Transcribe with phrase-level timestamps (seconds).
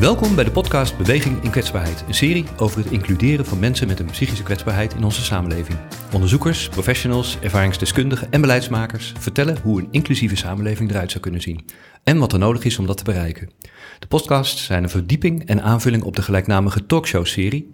[0.00, 4.00] Welkom bij de podcast Beweging in Kwetsbaarheid, een serie over het includeren van mensen met
[4.00, 5.78] een psychische kwetsbaarheid in onze samenleving.
[6.12, 11.64] Onderzoekers, professionals, ervaringsdeskundigen en beleidsmakers vertellen hoe een inclusieve samenleving eruit zou kunnen zien
[12.02, 13.50] en wat er nodig is om dat te bereiken.
[13.98, 17.72] De podcasts zijn een verdieping en aanvulling op de gelijknamige talkshow-serie.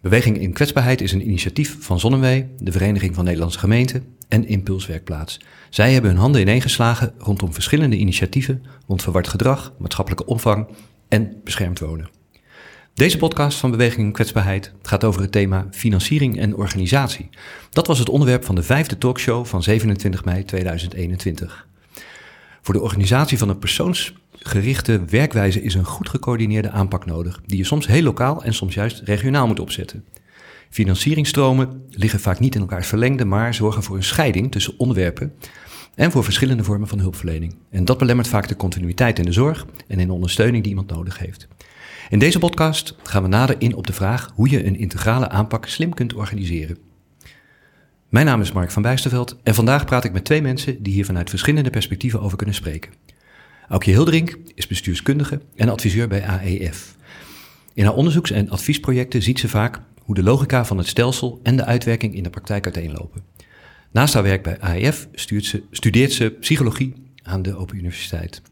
[0.00, 5.40] Beweging in Kwetsbaarheid is een initiatief van Zonnewee, de Vereniging van Nederlandse Gemeenten en Impulswerkplaats.
[5.70, 10.66] Zij hebben hun handen ineengeslagen rondom verschillende initiatieven rond verward gedrag, maatschappelijke opvang
[11.10, 12.08] en beschermd wonen.
[12.94, 17.28] Deze podcast van Beweging in Kwetsbaarheid gaat over het thema financiering en organisatie.
[17.70, 21.66] Dat was het onderwerp van de vijfde talkshow van 27 mei 2021.
[22.62, 27.64] Voor de organisatie van een persoonsgerichte werkwijze is een goed gecoördineerde aanpak nodig, die je
[27.64, 30.04] soms heel lokaal en soms juist regionaal moet opzetten.
[30.70, 35.34] Financieringstromen liggen vaak niet in elkaars verlengde, maar zorgen voor een scheiding tussen onderwerpen
[36.00, 37.56] en voor verschillende vormen van hulpverlening.
[37.70, 40.90] En dat belemmert vaak de continuïteit in de zorg en in de ondersteuning die iemand
[40.90, 41.48] nodig heeft.
[42.10, 45.66] In deze podcast gaan we nader in op de vraag hoe je een integrale aanpak
[45.66, 46.78] slim kunt organiseren.
[48.08, 51.04] Mijn naam is Mark van Bijsterveld en vandaag praat ik met twee mensen die hier
[51.04, 52.92] vanuit verschillende perspectieven over kunnen spreken.
[53.68, 56.96] Aukje Hildering is bestuurskundige en adviseur bij AEF.
[57.74, 61.56] In haar onderzoeks- en adviesprojecten ziet ze vaak hoe de logica van het stelsel en
[61.56, 63.29] de uitwerking in de praktijk uiteenlopen.
[63.90, 68.42] Naast haar werk bij AEF ze, studeert ze psychologie aan de Open Universiteit.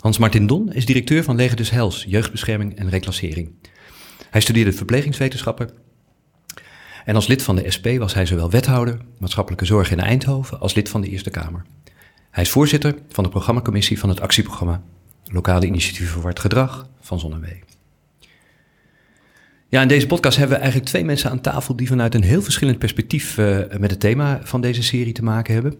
[0.00, 3.52] Hans-Martin Don is directeur van Leger Hels, jeugdbescherming en reclassering.
[4.30, 5.70] Hij studeerde verplegingswetenschappen
[7.04, 10.74] en als lid van de SP was hij zowel wethouder maatschappelijke zorg in Eindhoven als
[10.74, 11.62] lid van de Eerste Kamer.
[12.30, 14.82] Hij is voorzitter van de programmacommissie van het actieprogramma
[15.24, 17.62] Lokale Initiatieven voor het Gedrag van Zonnewee.
[19.70, 22.42] Ja, in deze podcast hebben we eigenlijk twee mensen aan tafel die vanuit een heel
[22.42, 25.74] verschillend perspectief uh, met het thema van deze serie te maken hebben.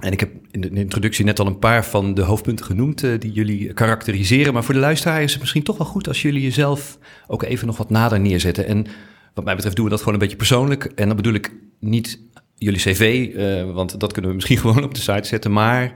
[0.00, 3.20] En ik heb in de introductie net al een paar van de hoofdpunten genoemd uh,
[3.20, 4.52] die jullie karakteriseren.
[4.52, 7.66] Maar voor de luisteraar is het misschien toch wel goed als jullie jezelf ook even
[7.66, 8.66] nog wat nader neerzetten.
[8.66, 8.86] En
[9.34, 10.84] wat mij betreft doen we dat gewoon een beetje persoonlijk.
[10.84, 12.20] En dan bedoel ik niet
[12.54, 15.52] jullie cv, uh, want dat kunnen we misschien gewoon op de site zetten.
[15.52, 15.92] Maar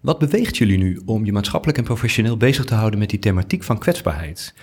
[0.00, 3.62] wat beweegt jullie nu om je maatschappelijk en professioneel bezig te houden met die thematiek
[3.62, 4.54] van kwetsbaarheid?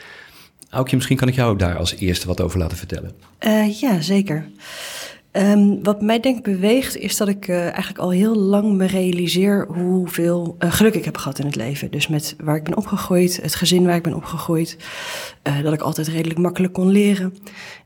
[0.71, 3.11] Aukje, misschien kan ik jou daar als eerste wat over laten vertellen.
[3.39, 4.45] Uh, ja, zeker.
[5.31, 9.67] Um, wat mij denk beweegt, is dat ik uh, eigenlijk al heel lang me realiseer
[9.67, 11.91] hoeveel uh, geluk ik heb gehad in het leven.
[11.91, 14.77] Dus met waar ik ben opgegroeid, het gezin waar ik ben opgegroeid,
[15.63, 17.37] dat ik altijd redelijk makkelijk kon leren.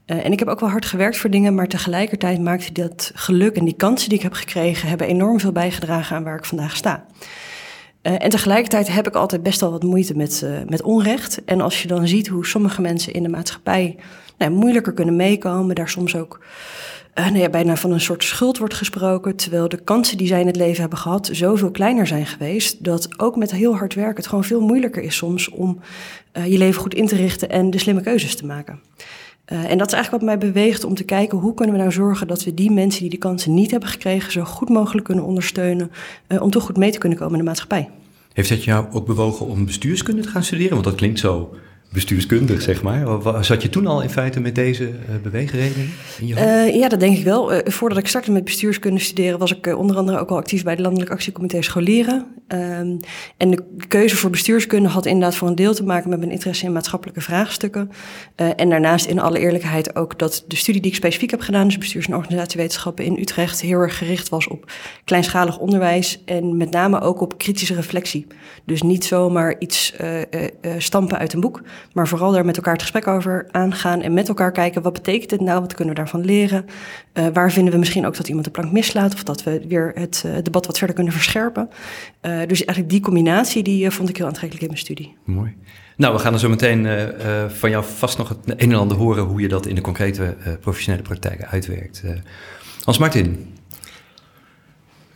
[0.05, 3.65] en ik heb ook wel hard gewerkt voor dingen, maar tegelijkertijd maakte dat geluk en
[3.65, 7.05] die kansen die ik heb gekregen, hebben enorm veel bijgedragen aan waar ik vandaag sta.
[8.07, 11.43] Uh, en tegelijkertijd heb ik altijd best wel wat moeite met, uh, met onrecht.
[11.45, 13.95] En als je dan ziet hoe sommige mensen in de maatschappij
[14.37, 16.39] nou, moeilijker kunnen meekomen, daar soms ook
[17.15, 20.39] uh, nou ja, bijna van een soort schuld wordt gesproken, terwijl de kansen die zij
[20.39, 24.15] in het leven hebben gehad zoveel kleiner zijn geweest, dat ook met heel hard werken
[24.15, 25.79] het gewoon veel moeilijker is soms om
[26.45, 28.79] je leven goed in te richten en de slimme keuzes te maken.
[29.53, 31.93] Uh, en dat is eigenlijk wat mij beweegt om te kijken hoe kunnen we nou
[31.93, 35.23] zorgen dat we die mensen die die kansen niet hebben gekregen zo goed mogelijk kunnen
[35.23, 35.91] ondersteunen
[36.27, 37.89] uh, om toch goed mee te kunnen komen in de maatschappij.
[38.33, 40.73] Heeft dat jou ook bewogen om bestuurskunde te gaan studeren?
[40.73, 41.55] Want dat klinkt zo
[41.95, 43.43] bestuurskundig, zeg maar.
[43.43, 45.89] Zat je toen al in feite met deze uh, beweegredenen
[46.21, 47.53] uh, ja, dat denk ik wel.
[47.53, 49.39] Uh, voordat ik startte met bestuurskunde studeren...
[49.39, 52.25] was ik onder andere ook al actief bij de Landelijk Actiecomité Scholieren.
[52.47, 52.99] Um,
[53.37, 56.09] en de keuze voor bestuurskunde had inderdaad voor een deel te maken...
[56.09, 57.91] met mijn interesse in maatschappelijke vraagstukken.
[58.35, 61.67] en daarnaast in alle eerlijkheid ook dat de studie die ik specifiek heb gedaan...
[61.67, 63.61] dus bestuurs- en organisatiewetenschappen in Utrecht...
[63.61, 64.71] heel erg gericht was op
[65.03, 66.21] kleinschalig onderwijs...
[66.25, 68.27] en met name ook op kritische reflectie.
[68.65, 69.93] Dus niet zomaar iets
[70.77, 71.61] stampen uit een boek
[71.93, 75.31] maar vooral daar met elkaar het gesprek over aangaan en met elkaar kijken wat betekent
[75.31, 76.65] het nou, wat kunnen we daarvan leren.
[77.13, 79.91] Uh, waar vinden we misschien ook dat iemand de plank mislaat of dat we weer
[79.95, 81.69] het uh, debat wat verder kunnen verscherpen.
[82.21, 85.15] Uh, dus eigenlijk die combinatie die vond ik heel aantrekkelijk in mijn studie.
[85.23, 85.55] Mooi.
[85.97, 86.87] Nou, we gaan er zo meteen
[87.47, 90.35] van jou vast nog het een en ander horen hoe je dat in de concrete
[90.61, 92.03] professionele praktijk uitwerkt.
[92.83, 93.53] Hans Martin,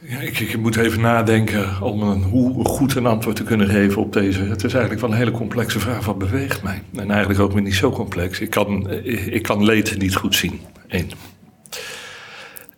[0.09, 4.01] ja, ik, ik, moet even nadenken om een, hoe goed een antwoord te kunnen geven
[4.01, 4.43] op deze.
[4.43, 6.05] Het is eigenlijk wel een hele complexe vraag.
[6.05, 6.81] Wat beweegt mij?
[6.95, 8.39] En eigenlijk ook niet zo complex.
[8.39, 10.61] Ik kan, ik kan leed niet goed zien.
[10.87, 11.11] Eén.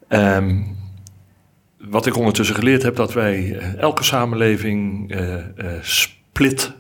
[0.10, 0.78] Um,
[1.78, 5.36] wat ik ondertussen geleerd heb, dat wij eh, elke samenleving uh,
[5.82, 6.74] split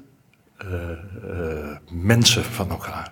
[1.89, 3.11] mensen van elkaar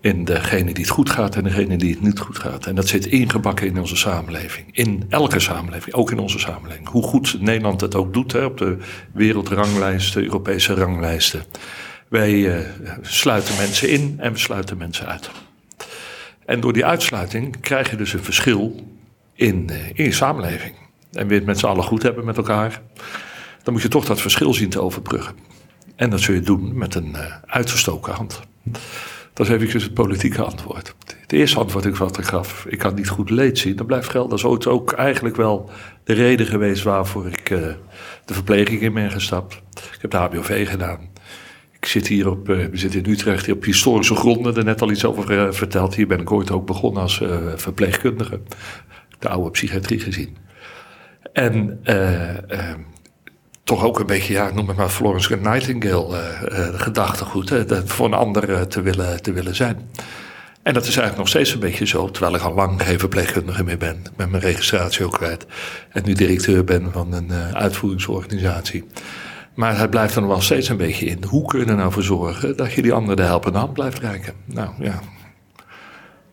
[0.00, 2.66] in degene die het goed gaat en degene die het niet goed gaat.
[2.66, 4.66] En dat zit ingebakken in onze samenleving.
[4.72, 6.88] In elke samenleving, ook in onze samenleving.
[6.88, 8.76] Hoe goed Nederland het ook doet hè, op de
[9.12, 11.42] wereldranglijsten, Europese ranglijsten.
[12.08, 12.58] Wij uh,
[13.00, 15.30] sluiten mensen in en we sluiten mensen uit.
[16.46, 18.86] En door die uitsluiting krijg je dus een verschil
[19.34, 20.74] in, uh, in je samenleving.
[21.12, 22.82] En wil je het met z'n allen goed hebben met elkaar,
[23.62, 25.34] dan moet je toch dat verschil zien te overbruggen.
[25.96, 28.40] En dat zul je doen met een uh, uitgestoken hand.
[29.32, 30.94] Dat is even het politieke antwoord.
[31.20, 34.30] Het eerste antwoord wat ik gaf, ik kan niet goed leed zien, dat blijft gelden.
[34.30, 35.70] Dat is ook eigenlijk wel
[36.04, 37.58] de reden geweest waarvoor ik uh,
[38.24, 39.54] de verpleging in ben gestapt.
[39.74, 41.08] Ik heb de HBOV gedaan.
[41.72, 44.90] Ik zit hier op, uh, we zitten in Utrecht op historische gronden, er net al
[44.90, 45.94] iets over uh, verteld.
[45.94, 47.22] Hier ben ik ooit ook begonnen als
[47.54, 48.40] verpleegkundige.
[49.18, 50.36] De oude psychiatrie gezien.
[51.32, 51.80] En
[53.70, 56.18] toch ook een beetje, ja, noem het maar Florence Nightingale
[56.52, 57.48] uh, gedachtegoed.
[57.48, 59.90] Hè, voor een ander te, willen, te willen zijn.
[60.62, 63.64] En dat is eigenlijk nog steeds een beetje zo, terwijl ik al lang geen verpleegkundige
[63.64, 64.02] meer ben.
[64.16, 65.46] Ben mijn registratie ook kwijt.
[65.90, 68.84] En nu directeur ben van een uitvoeringsorganisatie.
[69.54, 71.24] Maar het blijft er nog wel steeds een beetje in.
[71.28, 73.98] Hoe kun je er nou voor zorgen dat je die andere de helpende hand blijft
[73.98, 74.32] reiken?
[74.44, 75.00] Nou ja,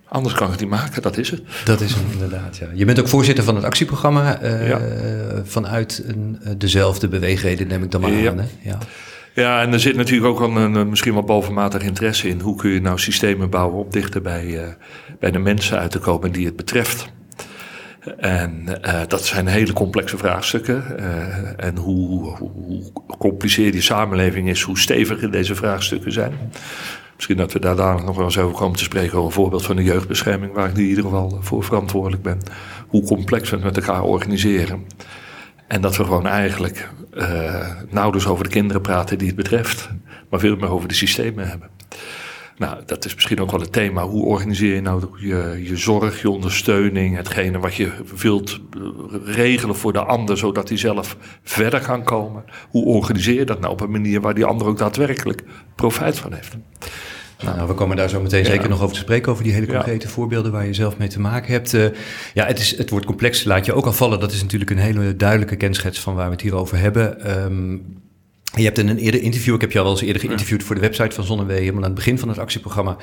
[0.10, 1.42] Anders kan ik het niet maken, dat is het.
[1.66, 2.68] Dat is hem inderdaad, ja.
[2.74, 4.76] Je bent ook voorzitter van het actieprogramma uh,
[5.44, 8.32] vanuit een, dezelfde beweegreden, neem ik dan maar ja.
[8.32, 8.38] aan.
[8.38, 8.46] Hè?
[8.62, 8.78] Ja.
[9.34, 12.40] ja, en er zit natuurlijk ook al een, misschien wel bovenmatig interesse in.
[12.40, 14.62] Hoe kun je nou systemen bouwen om dichter bij, uh,
[15.20, 17.08] bij de mensen uit te komen die het betreft.
[18.18, 20.84] En uh, dat zijn hele complexe vraagstukken.
[21.00, 26.34] Uh, en hoe, hoe, hoe gecompliceerd die samenleving is, hoe steviger deze vraagstukken zijn.
[27.18, 29.66] Misschien dat we daar dadelijk nog wel eens over komen te spreken over een voorbeeld
[29.66, 32.40] van de jeugdbescherming, waar ik nu in ieder geval voor verantwoordelijk ben.
[32.88, 34.86] Hoe complex we het met elkaar organiseren.
[35.68, 39.90] En dat we gewoon eigenlijk uh, nauwelijks over de kinderen praten die het betreft,
[40.30, 41.70] maar veel meer over de systemen hebben.
[42.58, 44.04] Nou, dat is misschien ook wel het thema.
[44.04, 48.60] Hoe organiseer je nou je, je zorg, je ondersteuning, hetgene wat je wilt
[49.24, 52.44] regelen voor de ander, zodat hij zelf verder kan komen?
[52.70, 55.44] Hoe organiseer je dat nou op een manier waar die ander ook daadwerkelijk
[55.76, 56.58] profijt van heeft?
[57.44, 60.08] Nou, we komen daar zo meteen zeker nog over te spreken, over die hele concrete
[60.08, 61.74] voorbeelden waar je zelf mee te maken hebt.
[61.74, 61.86] Uh,
[62.34, 64.20] ja, het, is, het wordt complex, laat je ook al vallen.
[64.20, 67.32] Dat is natuurlijk een hele duidelijke kenschets van waar we het hier over hebben.
[67.44, 67.86] Um,
[68.56, 70.82] je hebt in een eerder interview, ik heb je al eens eerder geïnterviewd voor de
[70.82, 72.98] website van Zonnewee, helemaal aan het begin van het actieprogramma,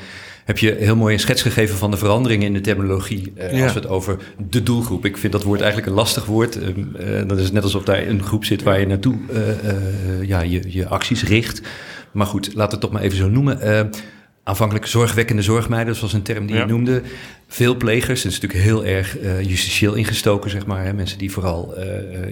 [0.45, 3.73] heb je heel mooi een schets gegeven van de veranderingen in de terminologie eh, als
[3.73, 5.05] we het over de doelgroep.
[5.05, 6.57] Ik vind dat woord eigenlijk een lastig woord.
[6.57, 9.17] Uh, uh, dat is net alsof daar een groep zit waar je naartoe
[10.23, 11.63] ja, je, je acties richt.
[12.13, 13.91] Maar goed, laten we het toch maar even zo noemen.
[14.45, 17.03] Aanvankelijk zorgwekkende zorgmeiden, zoals een term die je noemde.
[17.49, 20.85] Veel plegers, dat is natuurlijk heel erg justitieel ingestoken, zeg maar.
[20.85, 20.93] Hè?
[20.93, 21.75] Mensen die vooral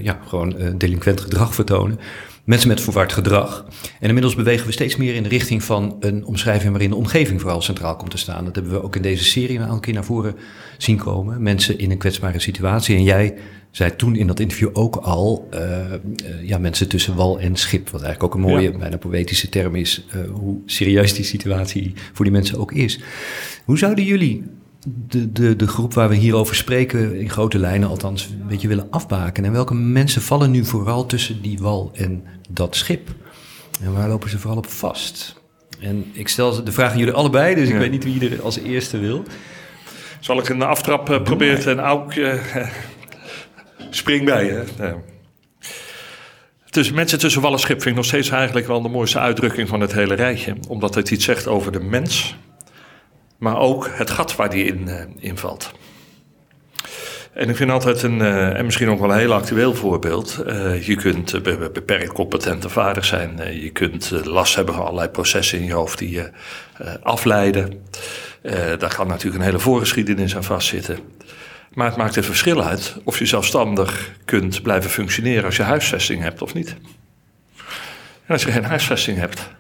[0.03, 1.99] ja, gewoon delinquent gedrag vertonen
[2.45, 3.65] mensen met verward gedrag.
[4.01, 7.41] En inmiddels bewegen we steeds meer in de richting van een omschrijving waarin de omgeving
[7.41, 8.45] vooral centraal komt te staan.
[8.45, 10.35] Dat hebben we ook in deze serie een aantal keer naar voren
[10.79, 11.43] zien komen.
[11.43, 12.97] Mensen in een kwetsbare situatie.
[12.97, 13.35] En jij
[13.73, 15.99] zei toen in dat interview ook al, uh, uh,
[16.43, 17.91] ja, mensen tussen wal en schip.
[17.91, 22.25] Wat eigenlijk ook een mooie, bijna poëtische term is, uh, hoe serieus die situatie voor
[22.25, 23.01] die mensen ook is.
[23.65, 24.45] Hoe zouden jullie
[25.09, 28.69] de, de, de groep waar we hier over spreken, in grote lijnen althans, een beetje
[28.69, 29.45] willen afbaken?
[29.45, 33.09] En welke mensen vallen nu vooral tussen die wal en dat schip?
[33.83, 35.41] En waar lopen ze vooral op vast?
[35.81, 38.59] En ik stel de vraag aan jullie allebei, dus ik weet niet wie er als
[38.59, 39.23] eerste wil.
[40.21, 42.13] Zal ik een aftrap proberen en ook
[43.97, 44.65] spring bij je.
[44.79, 44.97] Ja.
[46.71, 49.81] Tussen mensen tussen wal en vind ik nog steeds eigenlijk wel de mooiste uitdrukking van
[49.81, 50.57] het hele rijtje.
[50.69, 52.37] Omdat het iets zegt over de mens
[53.43, 55.71] maar ook het gat waar die in, uh, invalt.
[57.33, 60.43] En ik vind altijd een, uh, en misschien ook wel een heel actueel voorbeeld.
[60.47, 61.43] Uh, je kunt
[61.73, 63.61] beperkt competente vader zijn.
[63.61, 66.31] je kunt last hebben van allerlei processen in je hoofd die je
[67.03, 67.83] afleiden.
[68.79, 70.99] daar kan natuurlijk een hele voorgeschiedenis aan vastzitten.
[71.75, 76.23] Maar het maakt een verschil uit of je zelfstandig kunt blijven functioneren als je huisvesting
[76.23, 76.77] hebt of niet.
[78.27, 79.51] En als je geen huisvesting hebt,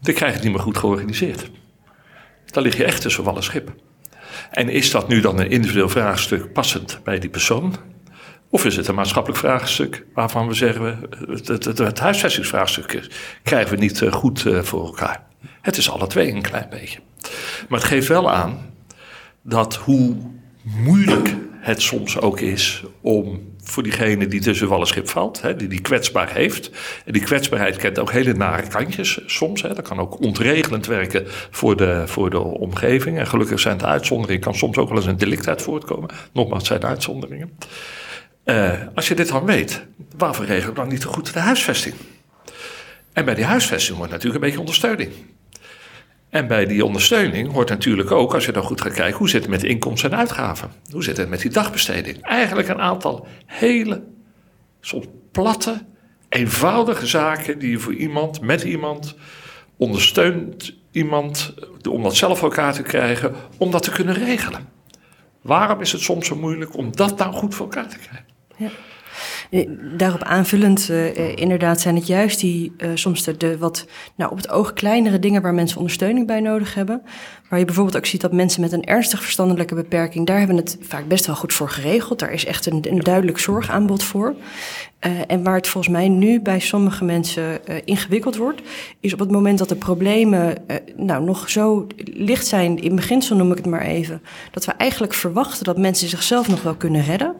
[0.00, 1.50] dan krijg je het niet meer goed georganiseerd.
[2.46, 3.74] Dan lig je echt tussen wal en schip.
[4.50, 7.74] En is dat nu dan een individueel vraagstuk passend bij die persoon?
[8.50, 10.98] Of is het een maatschappelijk vraagstuk waarvan we zeggen:
[11.28, 13.08] het, het, het, het huisvestingsvraagstuk
[13.42, 15.22] krijgen we niet eh, goed eh, voor elkaar?
[15.60, 16.98] Het is alle twee een klein beetje.
[17.68, 18.74] Maar het geeft wel aan
[19.42, 20.16] dat hoe
[20.62, 25.56] moeilijk het soms ook is om voor diegene die tussen wal en schip valt, hè,
[25.56, 26.70] die die kwetsbaar heeft.
[27.04, 29.62] En die kwetsbaarheid kent ook hele nare kantjes soms.
[29.62, 29.74] Hè.
[29.74, 33.18] Dat kan ook ontregelend werken voor de, voor de omgeving.
[33.18, 36.10] En gelukkig zijn de uitzonderingen, kan soms ook wel eens een delict uit voortkomen.
[36.32, 37.58] Nogmaals, het zijn uitzonderingen.
[38.44, 39.86] Uh, als je dit dan weet,
[40.16, 41.94] waarvoor regelen we dan niet goed de huisvesting?
[43.12, 45.10] En bij die huisvesting wordt natuurlijk een beetje ondersteuning.
[46.30, 49.42] En bij die ondersteuning hoort natuurlijk ook, als je dan goed gaat kijken, hoe zit
[49.42, 50.70] het met inkomsten en uitgaven?
[50.90, 52.22] Hoe zit het met die dagbesteding?
[52.22, 54.02] Eigenlijk een aantal hele,
[54.80, 55.84] soms platte,
[56.28, 59.16] eenvoudige zaken die je voor iemand, met iemand,
[59.76, 61.54] ondersteunt iemand
[61.90, 64.68] om dat zelf voor elkaar te krijgen, om dat te kunnen regelen.
[65.42, 68.26] Waarom is het soms zo moeilijk om dat nou goed voor elkaar te krijgen?
[68.56, 68.70] Ja.
[69.96, 70.90] Daarop aanvullend,
[71.34, 75.54] inderdaad, zijn het juist die soms de, wat nou, op het oog kleinere dingen waar
[75.54, 77.02] mensen ondersteuning bij nodig hebben.
[77.48, 80.76] Waar je bijvoorbeeld ook ziet dat mensen met een ernstig verstandelijke beperking, daar hebben het
[80.80, 82.18] vaak best wel goed voor geregeld.
[82.18, 84.34] Daar is echt een, een duidelijk zorgaanbod voor.
[85.26, 88.62] En waar het volgens mij nu bij sommige mensen ingewikkeld wordt,
[89.00, 90.56] is op het moment dat de problemen
[90.96, 95.14] nou, nog zo licht zijn, in beginsel noem ik het maar even, dat we eigenlijk
[95.14, 97.34] verwachten dat mensen zichzelf nog wel kunnen redden.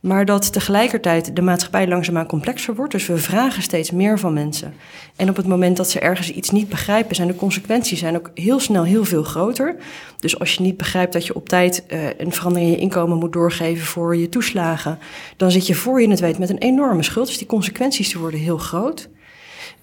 [0.00, 2.92] Maar dat tegelijkertijd de maatschappij langzaamaan complexer wordt.
[2.92, 4.74] Dus we vragen steeds meer van mensen.
[5.16, 8.30] En op het moment dat ze ergens iets niet begrijpen, zijn de consequenties zijn ook
[8.34, 9.76] heel snel heel veel groter.
[10.18, 13.18] Dus als je niet begrijpt dat je op tijd uh, een verandering in je inkomen
[13.18, 14.98] moet doorgeven voor je toeslagen,
[15.36, 17.26] dan zit je voor je het weet met een enorme schuld.
[17.26, 19.08] Dus die consequenties die worden heel groot.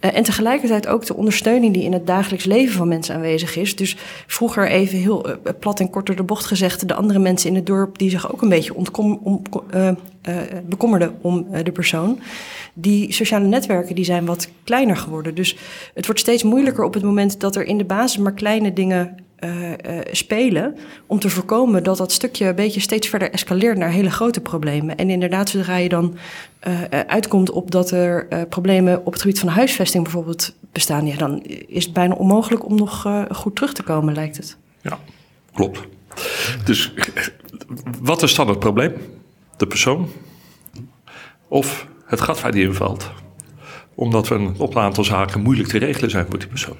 [0.01, 3.75] Uh, en tegelijkertijd ook de ondersteuning die in het dagelijks leven van mensen aanwezig is.
[3.75, 7.49] Dus vroeger even heel uh, plat en kort door de bocht gezegd, de andere mensen
[7.49, 9.41] in het dorp die zich ook een beetje ontkom, om,
[10.65, 12.19] bekommerden om de persoon.
[12.73, 15.35] Die sociale netwerken die zijn wat kleiner geworden.
[15.35, 15.57] Dus
[15.93, 19.26] het wordt steeds moeilijker op het moment dat er in de basis maar kleine dingen
[19.43, 19.75] uh, uh,
[20.11, 20.77] spelen.
[21.05, 24.97] Om te voorkomen dat dat stukje een beetje steeds verder escaleert naar hele grote problemen.
[24.97, 26.17] En inderdaad, zodra je dan
[26.67, 31.41] uh, uitkomt op dat er problemen op het gebied van huisvesting bijvoorbeeld bestaan, ja, dan
[31.67, 34.57] is het bijna onmogelijk om nog goed terug te komen, lijkt het.
[34.81, 34.99] Ja,
[35.53, 35.79] klopt.
[36.65, 36.93] Dus
[38.01, 38.93] wat is dan het probleem?
[39.57, 40.09] De persoon?
[41.47, 43.11] Of het gat waar die invalt?
[43.95, 46.77] Omdat we op een aantal zaken moeilijk te regelen zijn voor die persoon.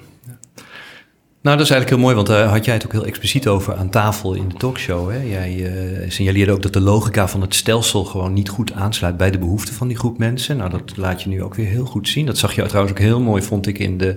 [1.48, 3.74] Nou, dat is eigenlijk heel mooi, want daar had jij het ook heel expliciet over
[3.74, 5.10] aan tafel in de talkshow.
[5.10, 5.22] Hè?
[5.22, 9.30] Jij uh, signaleerde ook dat de logica van het stelsel gewoon niet goed aansluit bij
[9.30, 10.56] de behoeften van die groep mensen.
[10.56, 12.26] Nou, dat laat je nu ook weer heel goed zien.
[12.26, 14.16] Dat zag je trouwens ook heel mooi, vond ik, in de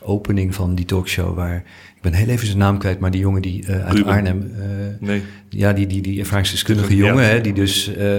[0.00, 1.36] opening van die talkshow.
[1.36, 1.56] Waar,
[1.96, 4.12] ik ben heel even zijn naam kwijt, maar die jongen die uh, uit Ruben.
[4.12, 4.52] Arnhem.
[4.56, 5.22] Uh, Nee.
[5.48, 7.06] Ja, die, die, die ervaringsdeskundige Ja.
[7.06, 8.16] jongen, hè, die dus uh,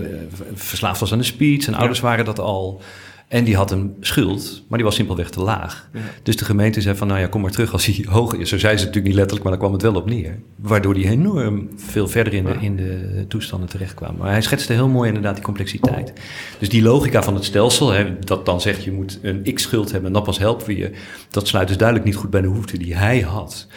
[0.53, 1.63] verslaafd was aan de speed.
[1.63, 2.81] Zijn ouders waren dat al.
[3.29, 5.89] En die had een schuld, maar die was simpelweg te laag.
[5.93, 5.99] Ja.
[6.23, 8.49] Dus de gemeente zei van, nou ja, kom maar terug als hij hoog is.
[8.49, 10.39] Zo zei ze natuurlijk niet letterlijk, maar daar kwam het wel op neer.
[10.55, 14.15] Waardoor hij enorm veel verder in de, in de toestanden terecht kwam.
[14.17, 16.13] Maar hij schetste heel mooi inderdaad die complexiteit.
[16.59, 20.07] Dus die logica van het stelsel, hè, dat dan zegt je moet een x-schuld hebben
[20.07, 20.91] en dat pas helpen we je.
[21.29, 23.67] Dat sluit dus duidelijk niet goed bij de behoeften die hij had.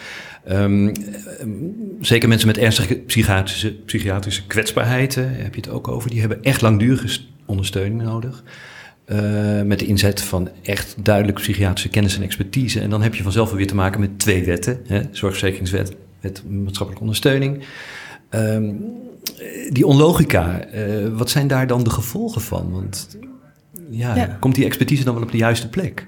[0.51, 0.91] Um,
[2.01, 6.43] zeker mensen met ernstige psychiatrische, psychiatrische kwetsbaarheid, hè, heb je het ook over, die hebben
[6.43, 8.43] echt langdurige ondersteuning nodig.
[9.05, 12.79] Uh, met de inzet van echt duidelijk psychiatrische kennis en expertise.
[12.79, 15.01] En dan heb je vanzelf weer te maken met twee wetten: hè?
[15.11, 17.63] zorgverzekeringswet, wet maatschappelijke ondersteuning.
[18.29, 18.85] Um,
[19.69, 22.71] die onlogica, uh, wat zijn daar dan de gevolgen van?
[22.71, 23.17] Want
[23.89, 26.07] ja, ja, komt die expertise dan wel op de juiste plek?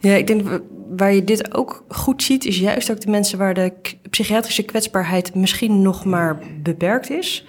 [0.00, 0.60] Ja, ik denk
[0.96, 3.72] waar je dit ook goed ziet, is juist ook de mensen waar de
[4.10, 7.46] psychiatrische kwetsbaarheid misschien nog maar beperkt is.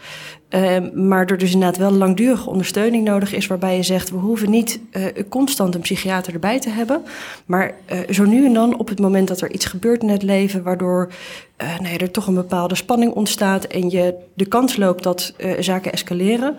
[0.55, 4.49] Uh, maar er dus inderdaad wel langdurige ondersteuning nodig is, waarbij je zegt: we hoeven
[4.49, 7.03] niet uh, constant een psychiater erbij te hebben.
[7.45, 10.23] Maar uh, zo nu en dan, op het moment dat er iets gebeurt in het
[10.23, 11.11] leven, waardoor
[11.57, 15.91] nou ja, er toch een bepaalde spanning ontstaat en je de kans loopt dat zaken
[15.91, 16.55] escaleren,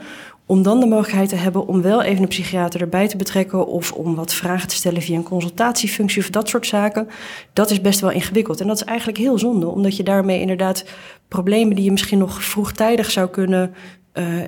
[0.46, 3.92] om dan de mogelijkheid te hebben om wel even een psychiater erbij te betrekken of
[3.92, 7.08] om wat vragen te stellen via een consultatiefunctie of dat soort zaken,
[7.52, 8.60] dat is best wel ingewikkeld.
[8.60, 10.84] En dat is eigenlijk heel zonde, omdat je daarmee inderdaad
[11.28, 13.74] problemen die je misschien nog vroegtijdig zou kunnen
[14.14, 14.42] uh,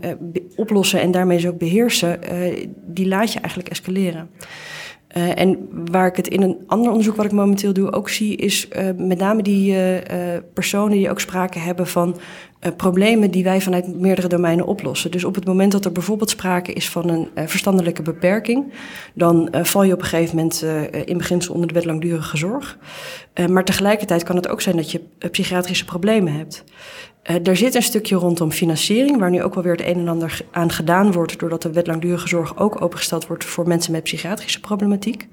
[0.56, 4.30] oplossen en daarmee ze ook beheersen, uh, die laat je eigenlijk escaleren.
[5.16, 8.37] Uh, en waar ik het in een ander onderzoek wat ik momenteel doe ook zie,
[8.37, 9.96] is uh, met name die uh,
[10.54, 12.16] personen die ook sprake hebben van
[12.76, 15.11] problemen die wij vanuit meerdere domeinen oplossen.
[15.11, 18.73] Dus op het moment dat er bijvoorbeeld sprake is van een verstandelijke beperking,
[19.14, 20.64] dan val je op een gegeven moment
[21.04, 22.78] in beginsel onder de wet langdurige zorg.
[23.49, 26.64] maar tegelijkertijd kan het ook zijn dat je psychiatrische problemen hebt.
[27.30, 30.09] Uh, er zit een stukje rondom financiering, waar nu ook wel weer het een en
[30.09, 34.02] ander aan gedaan wordt, doordat de wet langdurige zorg ook opengesteld wordt voor mensen met
[34.02, 35.28] psychiatrische problematiek.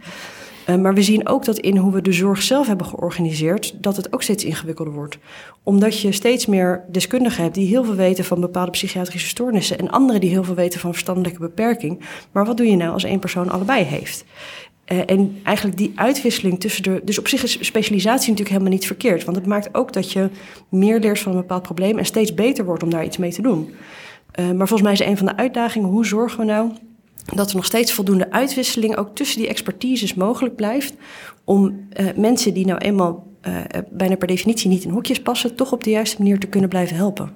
[0.70, 3.96] Uh, maar we zien ook dat in hoe we de zorg zelf hebben georganiseerd, dat
[3.96, 5.18] het ook steeds ingewikkelder wordt.
[5.64, 9.90] Omdat je steeds meer deskundigen hebt die heel veel weten van bepaalde psychiatrische stoornissen en
[9.90, 12.02] anderen die heel veel weten van verstandelijke beperking.
[12.32, 14.26] Maar wat doe je nou als één persoon allebei heeft?
[14.92, 17.02] Uh, en eigenlijk die uitwisseling tussen de.
[17.04, 19.24] Dus op zich is specialisatie natuurlijk helemaal niet verkeerd.
[19.24, 20.30] Want het maakt ook dat je
[20.70, 23.42] meer leert van een bepaald probleem en steeds beter wordt om daar iets mee te
[23.42, 23.74] doen.
[24.40, 26.72] Uh, maar volgens mij is een van de uitdagingen: hoe zorgen we nou
[27.34, 30.94] dat er nog steeds voldoende uitwisseling ook tussen die expertises mogelijk blijft.
[31.44, 33.32] Om uh, mensen die nou eenmaal
[33.90, 36.96] bijna per definitie niet in hokjes passen, toch op de juiste manier te kunnen blijven
[36.96, 37.34] helpen.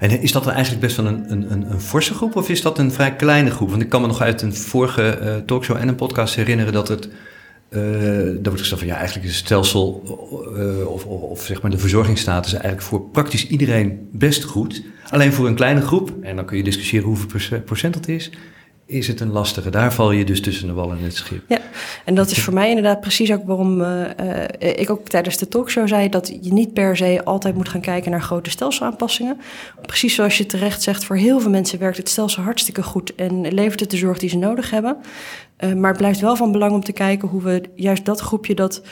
[0.00, 2.78] En is dat dan eigenlijk best wel een, een, een, forse groep of is dat
[2.78, 3.70] een vrij kleine groep?
[3.70, 6.88] Want ik kan me nog uit een vorige uh, talkshow en een podcast herinneren dat
[6.88, 7.08] het.
[7.70, 7.80] Uh,
[8.42, 10.02] wordt gezegd van ja, eigenlijk is het stelsel
[10.86, 14.82] of, of, of, zeg maar de verzorgingsstatus eigenlijk voor praktisch iedereen best goed.
[15.08, 18.30] Alleen voor een kleine groep, en dan kun je discussiëren hoeveel procent dat is,
[18.88, 19.70] is het een lastige.
[19.70, 21.42] Daar val je dus tussen de wal en het schip.
[21.48, 21.58] Ja,
[22.04, 24.04] en dat is voor mij inderdaad precies ook waarom uh,
[24.58, 28.10] ik ook tijdens de talkshow zei dat je niet per se altijd moet gaan kijken
[28.10, 29.40] naar grote stelselaanpassingen.
[29.82, 33.54] Precies zoals je terecht zegt, voor heel veel mensen werkt het stelsel hartstikke goed en
[33.54, 34.96] levert het de zorg die ze nodig hebben.
[35.60, 38.54] Uh, maar het blijft wel van belang om te kijken hoe we juist dat groepje
[38.54, 38.82] dat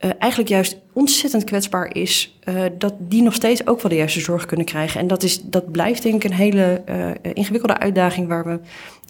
[0.00, 4.20] uh, eigenlijk juist ontzettend kwetsbaar is, uh, dat die nog steeds ook wel de juiste
[4.20, 5.00] zorg kunnen krijgen.
[5.00, 8.60] En dat, is, dat blijft denk ik een hele uh, ingewikkelde uitdaging waar we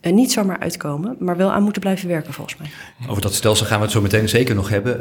[0.00, 2.68] niet zomaar uitkomen, maar wel aan moeten blijven werken volgens mij.
[3.08, 5.00] Over dat stelsel gaan we het zo meteen zeker nog hebben.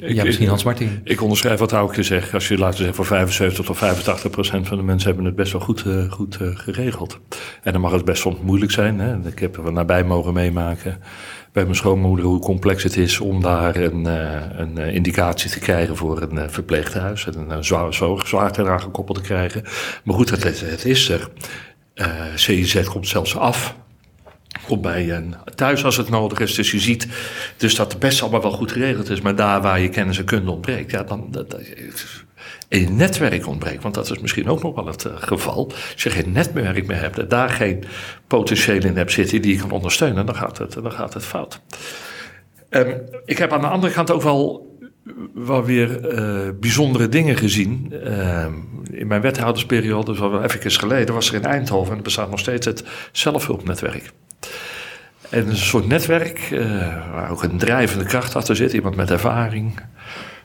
[0.00, 1.00] Ik, ja, misschien Hans Martin.
[1.04, 2.34] Ik onderschrijf wat Houke zegt.
[2.34, 5.52] Als je laten zeggen voor 75 tot 85 procent van de mensen hebben het best
[5.52, 7.18] wel goed, goed geregeld.
[7.62, 8.98] En dan mag het best soms moeilijk zijn.
[8.98, 9.28] Hè?
[9.28, 11.00] Ik heb er nabij mogen meemaken
[11.54, 15.96] bij mijn schoonmoeder hoe complex het is om daar een, uh, een indicatie te krijgen
[15.96, 17.26] voor een uh, verpleeghuis.
[17.26, 19.62] En een zwaar, zwaar eraan gekoppeld te krijgen.
[20.04, 21.28] Maar goed, het, het is er.
[21.94, 23.76] Uh, CIZ komt zelfs af.
[24.66, 26.54] Komt bij een thuis als het nodig is.
[26.54, 27.08] Dus je ziet
[27.56, 29.20] dus dat het best allemaal wel goed geregeld is.
[29.20, 31.28] Maar daar waar je kennis en kunde ontbreekt, ja, dan.
[31.30, 31.60] Dat, dat,
[32.68, 35.72] en je netwerk ontbreekt, want dat is misschien ook nog wel het uh, geval.
[35.92, 37.84] Als je geen netwerk meer hebt en daar geen
[38.26, 41.60] potentieel in hebt zitten die je kan ondersteunen, dan gaat het, dan gaat het fout.
[42.70, 44.76] Um, ik heb aan de andere kant ook wel,
[45.34, 46.00] wel weer
[46.60, 47.92] bijzondere dingen gezien.
[47.92, 48.46] Uh,
[48.90, 52.30] in mijn wethoudersperiode, dat was wel even geleden, was er in Eindhoven, en er bestaat
[52.30, 54.12] nog steeds het zelfhulpnetwerk.
[55.34, 56.68] En een soort netwerk uh,
[57.12, 59.80] waar ook een drijvende kracht achter zit, iemand met ervaring.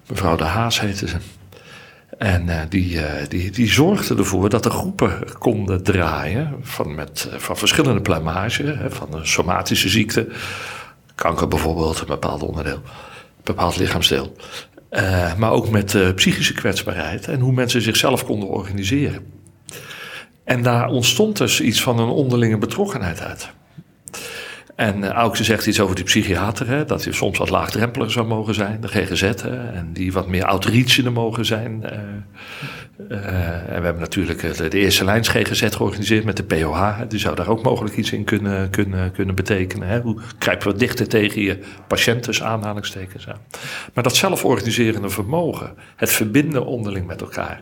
[0.07, 1.15] Mevrouw De Haas heette ze.
[2.17, 7.29] En uh, die, uh, die, die zorgde ervoor dat de groepen konden draaien van, met,
[7.37, 10.27] van verschillende pluimage, hè, van een somatische ziekte,
[11.15, 14.35] kanker bijvoorbeeld, een bepaald onderdeel, een bepaald lichaamsdeel.
[15.37, 19.25] Maar ook met psychische kwetsbaarheid en hoe mensen zichzelf konden organiseren.
[20.43, 23.51] En daar ontstond dus iets van een onderlinge betrokkenheid uit.
[24.79, 28.27] En uh, Aukse zegt iets over die psychiater, hè, dat hij soms wat laagdrempeliger zou
[28.27, 31.83] mogen zijn, de GGZ, hè, en die wat meer outreachende mogen zijn.
[31.83, 31.91] Uh,
[33.11, 37.19] uh, en we hebben natuurlijk de, de eerste lijns GGZ georganiseerd met de POH, die
[37.19, 39.87] zou daar ook mogelijk iets in kunnen, kunnen, kunnen betekenen.
[39.87, 40.01] Hè.
[40.01, 43.41] Hoe kruipen we dichter tegen je patiënt, dus aanhalingstekens aan.
[43.93, 47.61] Maar dat zelforganiserende vermogen, het verbinden onderling met elkaar.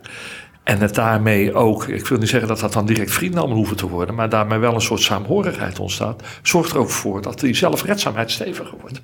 [0.68, 3.76] En het daarmee ook, ik wil niet zeggen dat dat dan direct vrienden allemaal hoeven
[3.76, 7.54] te worden, maar daarmee wel een soort saamhorigheid ontstaat, zorgt er ook voor dat die
[7.54, 9.00] zelfredzaamheid steviger wordt.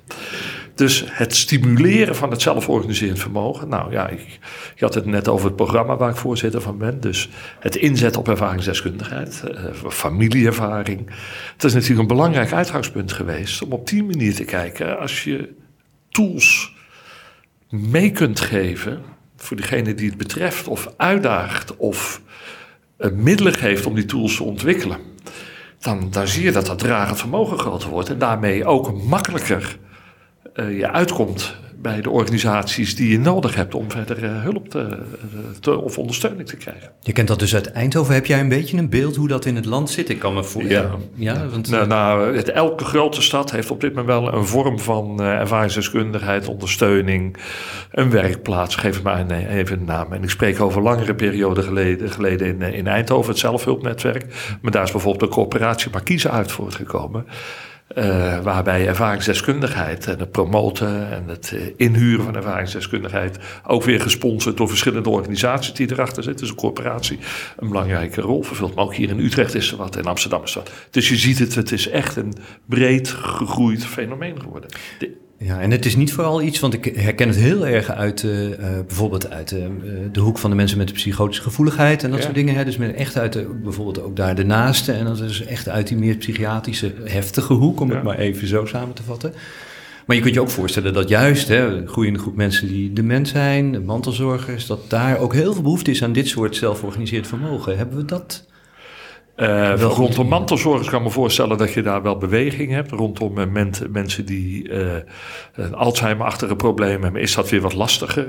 [0.75, 3.67] Dus het stimuleren van het zelforganiserend vermogen.
[3.67, 4.39] Nou ja, ik,
[4.75, 6.99] ik, had het net over het programma waar ik voorzitter van ben.
[6.99, 11.09] Dus het inzetten op ervaringsdeskundigheid, uh, familieervaring.
[11.53, 14.99] Het is natuurlijk een belangrijk uitgangspunt geweest om op die manier te kijken.
[14.99, 15.55] Als je
[16.09, 16.75] tools
[17.69, 19.14] mee kunt geven
[19.45, 22.21] voor degene die het betreft, of uitdaagt of
[22.97, 24.97] uh, middelen geeft om die tools te ontwikkelen,
[25.79, 29.77] dan, dan zie je dat dat dragend vermogen groter wordt en daarmee ook makkelijker
[30.55, 34.97] uh, je uitkomt bij de organisaties die je nodig hebt om verder uh, hulp te,
[35.59, 36.91] te, of ondersteuning te krijgen.
[36.99, 38.13] Je kent dat dus uit Eindhoven.
[38.13, 40.09] Heb jij een beetje een beeld hoe dat in het land zit?
[40.09, 41.01] Ik kan me voorstellen.
[41.15, 44.45] Ja, ja, want, nou, nou, het, elke grote stad heeft op dit moment wel een
[44.45, 47.37] vorm van uh, ervaringsdeskundigheid, ondersteuning,
[47.91, 48.75] een werkplaats.
[48.75, 50.13] Geef het maar een, even een naam.
[50.13, 54.25] En ik spreek over langere periode geleden, geleden in, in Eindhoven, het zelfhulpnetwerk.
[54.61, 57.25] Maar daar is bijvoorbeeld de coöperatie Markiezen uit voortgekomen.
[57.97, 64.57] Uh, waarbij ervaringsdeskundigheid en het promoten en het uh, inhuren van ervaringsdeskundigheid ook weer gesponsord
[64.57, 66.41] door verschillende organisaties die erachter zitten.
[66.41, 67.19] Dus een corporatie
[67.57, 68.75] een belangrijke rol vervult.
[68.75, 70.71] Maar ook hier in Utrecht is er wat, in Amsterdam is er wat.
[70.89, 72.33] Dus je ziet het, het is echt een
[72.65, 74.69] breed gegroeid fenomeen geworden.
[74.99, 78.23] De, ja, en het is niet vooral iets, want ik herken het heel erg uit
[78.23, 78.49] uh,
[78.87, 79.65] bijvoorbeeld uit uh,
[80.11, 82.23] de hoek van de mensen met de psychotische gevoeligheid en dat ja.
[82.23, 82.55] soort dingen.
[82.55, 82.65] Hè.
[82.65, 85.87] Dus met echt uit de, bijvoorbeeld ook daar de naaste en dat is echt uit
[85.87, 87.95] die meer psychiatrische heftige hoek, om ja.
[87.95, 89.33] het maar even zo samen te vatten.
[90.05, 93.27] Maar je kunt je ook voorstellen dat juist hè, een groeiende groep mensen die dement
[93.27, 97.77] zijn, de mantelzorgers, dat daar ook heel veel behoefte is aan dit soort zelforganiseerd vermogen.
[97.77, 98.45] Hebben we dat?
[99.37, 102.91] Uh, rondom mantelzorgers kan ik me voorstellen dat je daar wel beweging hebt.
[102.91, 108.27] Rondom uh, men, mensen die uh, Alzheimer-achtige probleem hebben, is dat weer wat lastiger,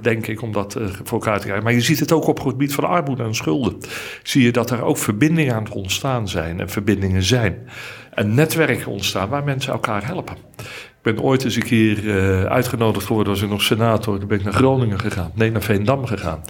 [0.00, 1.64] denk ik, om dat voor elkaar te krijgen.
[1.64, 3.76] Maar je ziet het ook op het gebied van armoede en schulden.
[4.22, 7.68] Zie je dat er ook verbindingen aan het ontstaan zijn en verbindingen zijn.
[8.14, 10.36] En netwerken ontstaan waar mensen elkaar helpen.
[10.56, 14.18] Ik ben ooit eens een keer uitgenodigd geworden als ik nog senator.
[14.18, 16.40] Toen ben ik naar Groningen gegaan, nee, naar Veendam gegaan.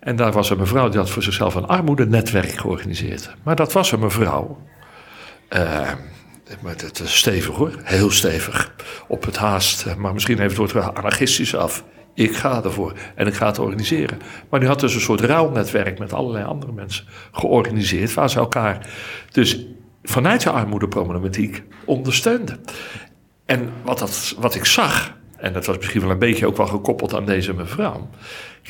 [0.00, 3.34] En daar was een mevrouw die had voor zichzelf een armoedenetwerk georganiseerd.
[3.42, 4.58] Maar dat was een mevrouw.
[5.52, 5.90] Uh,
[6.60, 8.74] maar het is stevig hoor, heel stevig.
[9.08, 11.84] Op het haast, maar misschien door het anarchistisch af.
[12.14, 14.18] Ik ga ervoor en ik ga het organiseren.
[14.48, 18.14] Maar die had dus een soort ruilnetwerk met allerlei andere mensen georganiseerd.
[18.14, 18.86] Waar ze elkaar
[19.32, 19.66] dus
[20.02, 22.58] vanuit je armoedeproblematiek ondersteunde.
[23.46, 26.66] En wat, dat, wat ik zag, en dat was misschien wel een beetje ook wel
[26.66, 28.08] gekoppeld aan deze mevrouw.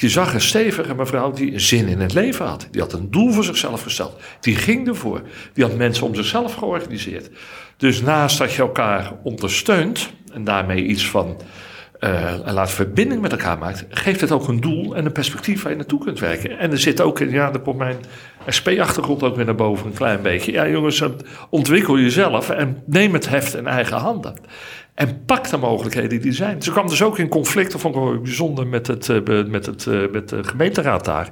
[0.01, 2.69] Je zag een stevige mevrouw die zin in het leven had.
[2.71, 4.21] Die had een doel voor zichzelf gesteld.
[4.41, 5.23] Die ging ervoor.
[5.53, 7.31] Die had mensen om zichzelf georganiseerd.
[7.77, 11.37] Dus naast dat je elkaar ondersteunt en daarmee iets van
[12.01, 15.73] uh, laat verbinding met elkaar maakt, geeft het ook een doel en een perspectief waar
[15.73, 16.59] je naartoe kunt werken.
[16.59, 17.97] En er zit ook in, ja, daar komt mijn
[18.47, 20.53] SP-achtergrond ook weer naar boven een klein beetje.
[20.53, 21.03] Ja, jongens,
[21.51, 24.35] ontwikkel jezelf en neem het heft in eigen handen.
[24.99, 26.63] En pak de mogelijkheden die er zijn.
[26.63, 29.67] Ze kwam dus ook in conflict, dat vond ik wel bijzonder, met, het, uh, met,
[29.67, 31.31] het, uh, met de gemeenteraad daar.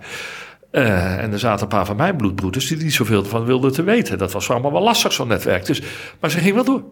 [0.72, 3.82] Uh, en er zaten een paar van mijn bloedbroeders die niet zoveel van wilden te
[3.82, 4.18] weten.
[4.18, 5.66] Dat was allemaal wel lastig, zo'n netwerk.
[5.66, 5.82] Dus,
[6.20, 6.82] maar ze ging wel door.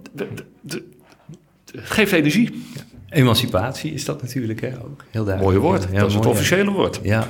[0.65, 0.83] Het
[1.73, 2.65] geeft energie.
[2.75, 2.81] Ja.
[3.09, 5.05] Emancipatie is dat natuurlijk hè, ook.
[5.11, 5.41] Heel duidelijk.
[5.41, 5.93] Mooie woord.
[5.93, 7.01] dat is het officiële woord.
[7.03, 7.29] Ja.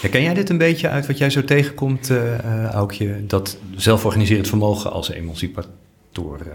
[0.00, 3.26] Herken jij dit een beetje uit wat jij zo tegenkomt, uh, Aukje?
[3.26, 6.52] Dat zelforganiserend vermogen als emancipator uh,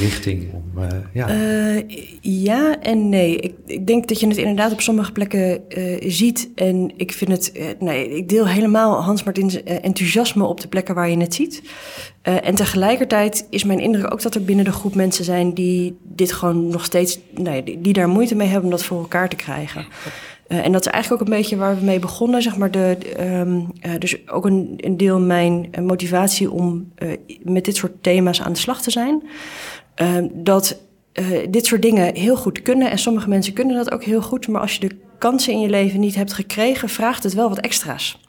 [0.00, 0.82] richting om.
[0.82, 1.30] Uh, ja.
[1.30, 1.82] Uh,
[2.20, 3.36] ja en nee.
[3.36, 6.50] Ik, ik, denk dat je het inderdaad op sommige plekken uh, ziet.
[6.54, 7.76] En ik vind het.
[7.78, 11.62] nee, ik deel helemaal Hans Martins enthousiasme op de plekken waar je het ziet.
[12.22, 16.32] en tegelijkertijd is mijn indruk ook dat er binnen de groep mensen zijn die dit
[16.32, 17.18] gewoon nog steeds.
[17.34, 19.86] Nee, die daar moeite mee hebben om dat voor elkaar te krijgen.
[20.48, 22.42] Uh, en dat is eigenlijk ook een beetje waar we mee begonnen.
[22.42, 26.92] Zeg maar de, um, uh, dus ook een, een deel mijn motivatie om
[27.42, 29.22] met dit soort thema's aan de slag te zijn.
[29.94, 30.80] Ehm, dat
[31.48, 32.90] dit soort dingen heel goed kunnen.
[32.90, 34.48] En sommige mensen kunnen dat ook heel goed.
[34.48, 37.58] Maar als je de kansen in je leven niet hebt gekregen, vraagt het wel wat
[37.58, 38.27] extra's.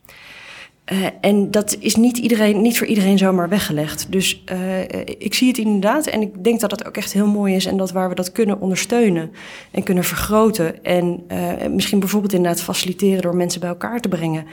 [0.91, 4.07] Uh, en dat is niet, iedereen, niet voor iedereen zomaar weggelegd.
[4.09, 4.81] Dus uh,
[5.17, 7.65] ik zie het inderdaad en ik denk dat dat ook echt heel mooi is.
[7.65, 9.31] En dat waar we dat kunnen ondersteunen
[9.71, 10.83] en kunnen vergroten.
[10.83, 14.45] En uh, misschien bijvoorbeeld inderdaad faciliteren door mensen bij elkaar te brengen.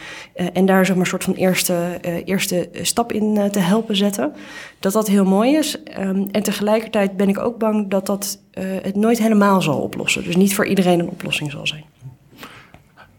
[0.53, 4.33] en daar zeg maar een soort van eerste, eerste stap in te helpen zetten.
[4.79, 5.79] Dat dat heel mooi is.
[5.99, 8.40] Um, en tegelijkertijd ben ik ook bang dat dat
[8.83, 10.25] het nooit helemaal zal oplossen.
[10.25, 11.85] Dus niet voor iedereen een oplossing zal zijn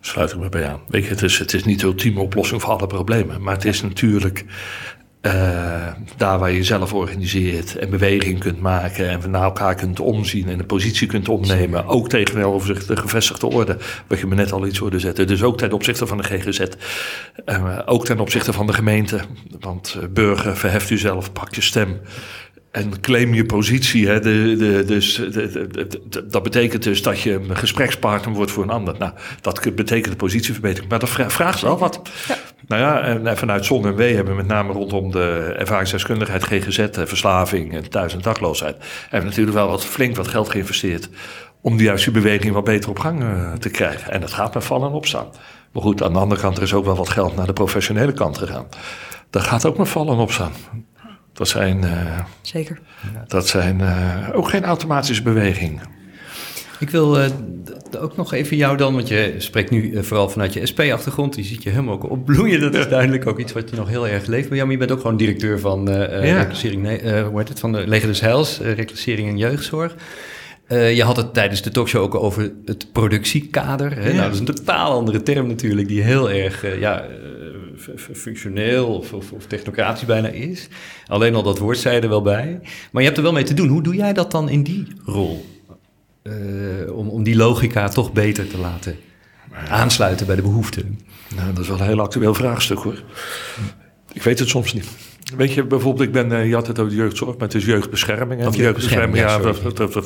[0.08, 0.82] sluit ik me bij aan.
[0.88, 3.42] Weet je, het is, het is niet de ultieme oplossing voor alle problemen.
[3.42, 4.46] Maar het is natuurlijk
[5.22, 10.50] uh, daar waar je jezelf organiseert en beweging kunt maken en naar elkaar kunt omzien
[10.50, 11.86] en een positie kunt opnemen.
[11.86, 15.28] Ook tegenover de gevestigde orde, wat je me net al iets hoorde zetten.
[15.28, 16.60] Dus ook ten opzichte van de GGZ.
[17.46, 19.20] Uh, ook ten opzichte van de gemeente.
[19.60, 22.00] Want uh, burger, verheft u zelf, pak je stem.
[22.78, 24.08] En claim je positie.
[24.08, 24.20] Hè?
[24.20, 28.96] De, de, dus, de, dat betekent dus dat je een gesprekspartner wordt voor een ander.
[29.00, 29.12] Nou,
[29.42, 30.90] dat betekent de positieverbetering.
[30.90, 32.02] Maar dat vraagt wel wat.
[32.28, 32.38] Ja.
[32.68, 36.80] Nou ja, en vanuit Zon en W hebben we met name rondom de ervaringsdeskundigheid, GGZ,
[36.80, 38.76] eh, verslaving en thuis- en dagloosheid.
[39.02, 41.10] Hebben we natuurlijk wel wat flink wat geld geïnvesteerd.
[41.62, 44.12] om die juiste beweging wat beter op gang uh, te krijgen.
[44.12, 45.28] En dat gaat met vallen en opstaan.
[45.72, 48.14] Maar goed, aan de andere kant er is ook wel wat geld naar de professionele
[48.14, 48.68] kant gegaan.
[49.30, 50.52] Dat gaat ook met vallen en opstaan.
[51.38, 52.80] Dat zijn, uh, Zeker.
[53.28, 55.82] Dat zijn uh, ook geen automatische bewegingen.
[56.80, 57.26] Ik wil uh,
[58.00, 61.36] ook nog even jou dan, want je spreekt nu vooral vanuit je SP-achtergrond.
[61.36, 62.60] Je ziet je helemaal ook opbloeien.
[62.60, 64.70] Dat is duidelijk ook iets wat je nog heel erg leeft bij jou.
[64.70, 66.06] Maar je bent ook gewoon directeur van ja.
[66.38, 69.96] reclassering, nee, hoe heet het, van de Leger des Heils, reclassering en jeugdzorg.
[70.68, 73.96] Uh, je had het tijdens de talkshow ook over het productiekader.
[73.96, 74.08] Hè?
[74.08, 74.14] Ja.
[74.14, 77.06] Nou, dat is een totaal andere term natuurlijk, die heel erg uh, ja,
[78.14, 80.68] functioneel of, of, of, technocratisch bijna is.
[81.08, 82.60] Alleen al dat woord zei er wel bij.
[82.92, 83.68] Maar je hebt er wel mee te doen.
[83.68, 85.46] Hoe doe jij dat dan in die rol?
[86.24, 88.96] Uh, om, om die logica toch beter te laten
[89.70, 91.00] aansluiten bij de behoeften.
[91.36, 93.04] Nou, dat is wel een heel actueel vraagstuk hoor.
[94.14, 94.88] Ik weet het soms niet.
[95.36, 98.46] Weet je, bijvoorbeeld, ik ben, uh, je had het over jeugdzorg, maar het is jeugdbescherming.
[98.46, 99.40] Of jeugdbescherming, ja,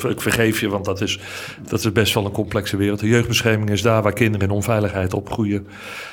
[0.09, 1.19] ik vergeef je, want dat is,
[1.67, 2.99] dat is best wel een complexe wereld.
[2.99, 5.67] De jeugdbescherming is daar waar kinderen in onveiligheid opgroeien.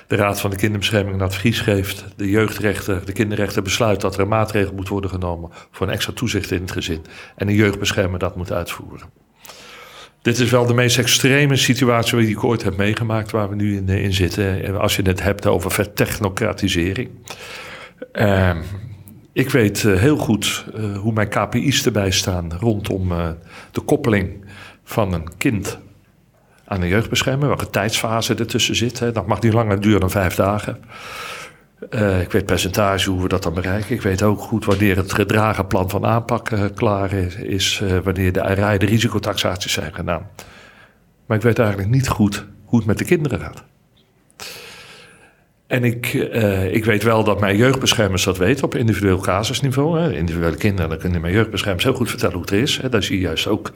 [0.07, 2.05] De Raad van de Kinderbescherming een advies geeft.
[2.17, 6.13] De jeugdrechter, de kinderrechter besluit dat er een maatregel moet worden genomen voor een extra
[6.13, 7.01] toezicht in het gezin.
[7.37, 9.11] En de jeugdbeschermer dat moet uitvoeren.
[10.23, 13.77] Dit is wel de meest extreme situatie die ik ooit heb meegemaakt, waar we nu
[13.77, 14.79] in, in zitten.
[14.81, 17.11] Als je het hebt over vertechnocratisering.
[18.13, 18.57] Uh,
[19.39, 23.29] ik weet uh, heel goed uh, hoe mijn KPI's erbij staan rondom uh,
[23.71, 24.45] de koppeling
[24.85, 25.79] van een kind
[26.65, 28.99] aan een jeugdbeschermer, welke tijdsfase ertussen zit.
[28.99, 29.13] Hè.
[29.13, 30.79] Dat mag niet langer duren dan vijf dagen.
[32.21, 33.95] ik weet percentage hoe we dat dan bereiken.
[33.95, 38.77] Ik weet ook goed wanneer het gedragen plan van aanpak klaar is, is wanneer de,
[38.79, 40.27] de risicotaxaties zijn gedaan.
[41.27, 43.65] Maar ik weet eigenlijk niet goed hoe het met de kinderen gaat.
[45.69, 50.01] En ik, uh, ik weet wel dat mijn jeugdbeschermers dat weten op individueel casusniveau.
[50.01, 50.13] Hè.
[50.13, 52.77] Individuele kinderen, dan kunnen mijn jeugdbeschermers heel goed vertellen hoe het is.
[52.77, 52.89] Hè.
[52.89, 53.73] Daar zie je juist ook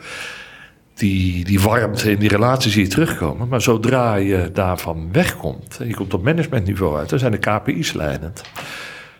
[0.95, 3.49] die, die warmte in die relatie zie je terugkomen.
[3.49, 7.93] Maar zodra je daarvan wegkomt, en je komt op managementniveau uit, dan zijn de KPI's
[7.93, 8.43] leidend.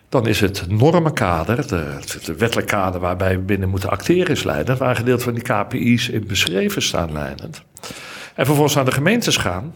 [0.09, 4.77] dan is het normenkader, de, de wettelijk kader waarbij we binnen moeten acteren, is leidend.
[4.77, 7.63] Waar een gedeelte van die KPI's in beschreven staan leidend.
[8.35, 9.73] En vervolgens aan de gemeentes gaan.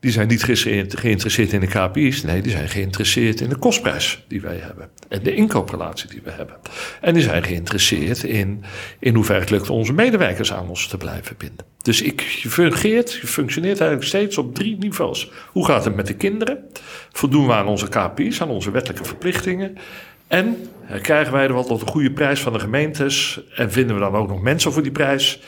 [0.00, 0.42] Die zijn niet
[0.88, 2.22] geïnteresseerd in de KPI's.
[2.22, 4.88] Nee, die zijn geïnteresseerd in de kostprijs die wij hebben.
[5.08, 6.56] En de inkooprelatie die we hebben.
[7.00, 8.64] En die zijn geïnteresseerd in,
[8.98, 11.66] in hoeverre het lukt onze medewerkers aan ons te blijven binden.
[11.82, 15.30] Dus ik, je fungeert, functioneert eigenlijk steeds op drie niveaus.
[15.52, 16.64] Hoe gaat het met de kinderen?
[17.12, 19.78] Voldoen we aan onze KPI's, aan onze wettelijke verplichtingen?
[20.26, 20.56] En
[21.02, 23.40] krijgen wij er wel tot een goede prijs van de gemeentes?
[23.54, 25.40] En vinden we dan ook nog mensen voor die prijs?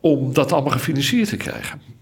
[0.00, 1.95] Om dat allemaal gefinancierd te krijgen.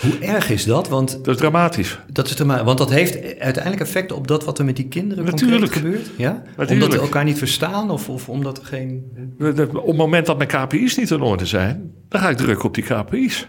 [0.00, 0.88] Hoe erg is dat?
[0.88, 1.98] Want, dat is dramatisch.
[2.12, 5.24] Dat is dramatisch, want dat heeft uiteindelijk effect op dat wat er met die kinderen
[5.24, 5.72] Natuurlijk.
[5.72, 6.10] gebeurt?
[6.16, 6.42] Ja?
[6.56, 9.04] Omdat ze elkaar niet verstaan of, of omdat er geen...
[9.38, 12.74] Op het moment dat mijn KPI's niet in orde zijn, dan ga ik drukken op
[12.74, 13.48] die KPI's.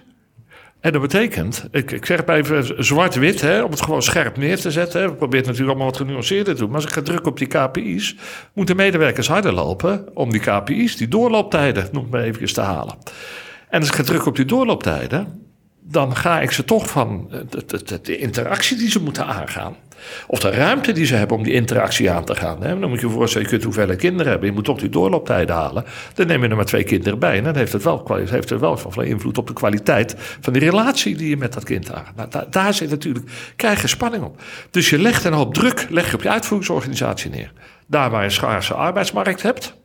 [0.79, 4.71] En dat betekent, ik, ik zeg bij even zwart-wit, om het gewoon scherp neer te
[4.71, 5.01] zetten.
[5.01, 5.07] Hè.
[5.07, 6.69] We proberen het natuurlijk allemaal wat genuanceerder te doen.
[6.69, 8.15] Maar als ik ga drukken op die KPI's,
[8.53, 12.95] moeten medewerkers harder lopen om die KPI's, die doorlooptijden, noem maar even te halen.
[13.69, 15.46] En als ik ga drukken op die doorlooptijden,
[15.89, 19.76] dan ga ik ze toch van de, de, interactie die ze moeten aangaan.
[20.28, 22.63] Of de ruimte die ze hebben om die interactie aan te gaan.
[22.63, 22.80] Hè.
[22.80, 24.50] Dan moet je je voorstellen, je kunt hoeveel kinderen hebben.
[24.50, 25.84] Je moet toch die doorlooptijden halen.
[26.13, 27.38] Dan neem je er maar twee kinderen bij.
[27.38, 31.15] En dan heeft het wel, heeft het wel invloed op de kwaliteit van die relatie
[31.15, 32.15] die je met dat kind aangaat.
[32.15, 34.41] Nou, daar, daar zit natuurlijk, krijg je spanning op.
[34.71, 37.52] Dus je legt een hoop druk leg je op je uitvoeringsorganisatie neer.
[37.88, 39.76] Daar waar je een schaarse arbeidsmarkt hebt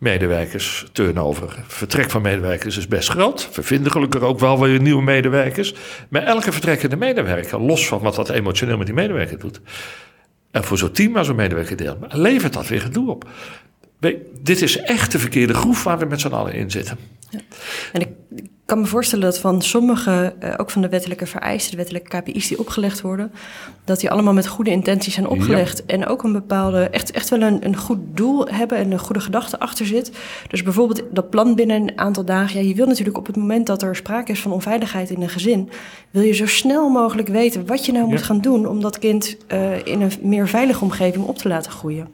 [0.00, 1.64] medewerkers turnover.
[1.66, 3.48] Vertrek van medewerkers is best groot.
[3.54, 5.74] We vinden gelukkig ook wel weer nieuwe medewerkers.
[6.08, 9.60] Maar elke vertrekkende medewerker, los van wat dat emotioneel met die medewerker doet.
[10.50, 13.28] En voor zo'n team waar zo'n medewerker deelt, levert dat weer gedoe op.
[14.42, 16.98] Dit is echt de verkeerde groef waar we met z'n allen in zitten.
[17.30, 17.40] Ja.
[17.92, 18.08] En ik,
[18.70, 22.48] kan me voorstellen dat van sommige, uh, ook van de wettelijke vereisten, de wettelijke KPI's
[22.48, 23.32] die opgelegd worden,
[23.84, 25.86] dat die allemaal met goede intenties zijn opgelegd.
[25.86, 29.20] En ook een bepaalde, echt, echt wel een, een goed doel hebben en een goede
[29.20, 30.12] gedachte achter zit.
[30.48, 32.60] Dus bijvoorbeeld dat plan binnen een aantal dagen.
[32.60, 35.28] Ja, je wil natuurlijk op het moment dat er sprake is van onveiligheid in een
[35.28, 35.70] gezin,
[36.10, 39.36] wil je zo snel mogelijk weten wat je nou moet gaan doen om dat kind
[39.52, 42.08] uh, in een meer veilige omgeving op te laten groeien.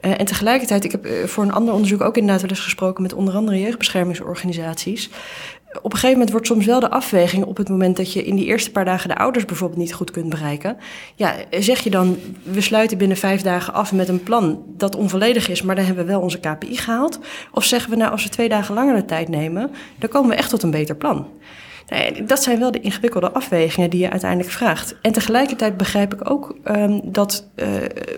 [0.00, 3.02] Uh, en tegelijkertijd, ik heb uh, voor een ander onderzoek ook inderdaad wel eens gesproken
[3.02, 5.10] met onder andere jeugdbeschermingsorganisaties
[5.72, 8.36] op een gegeven moment wordt soms wel de afweging op het moment dat je in
[8.36, 10.76] die eerste paar dagen de ouders bijvoorbeeld niet goed kunt bereiken.
[11.14, 15.48] Ja, zeg je dan, we sluiten binnen vijf dagen af met een plan dat onvolledig
[15.48, 17.18] is, maar dan hebben we wel onze KPI gehaald.
[17.52, 20.36] Of zeggen we nou, als we twee dagen langer de tijd nemen, dan komen we
[20.36, 21.26] echt tot een beter plan.
[21.88, 24.96] Nee, dat zijn wel de ingewikkelde afwegingen die je uiteindelijk vraagt.
[25.02, 27.66] En tegelijkertijd begrijp ik ook um, dat uh,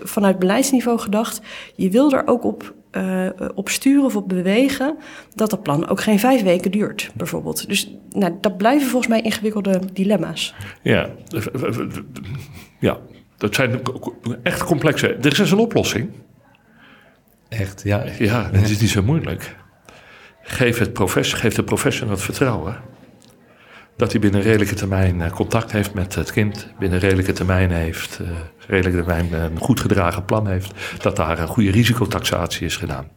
[0.03, 1.41] vanuit beleidsniveau gedacht,
[1.75, 4.97] je wil er ook op uh, op sturen of op bewegen,
[5.35, 7.67] dat dat plan ook geen vijf weken duurt, bijvoorbeeld.
[7.67, 10.55] Dus nou, dat blijven volgens mij ingewikkelde dilemma's.
[10.81, 11.09] Ja,
[12.79, 12.99] ja
[13.37, 13.81] dat zijn
[14.43, 15.13] echt complexe.
[15.13, 16.09] Er is dus een oplossing.
[17.49, 18.03] Echt, ja.
[18.19, 19.55] Ja, dat is niet zo moeilijk.
[20.41, 22.90] Geef, het profes, geef de professional het vertrouwen
[24.01, 28.19] dat hij binnen redelijke termijn eh, contact heeft met het kind, binnen redelijke termijn heeft,
[28.21, 28.27] uh,
[28.67, 33.07] redelijke termijn een goed gedragen plan heeft, dat daar een goede risicotaxatie is gedaan.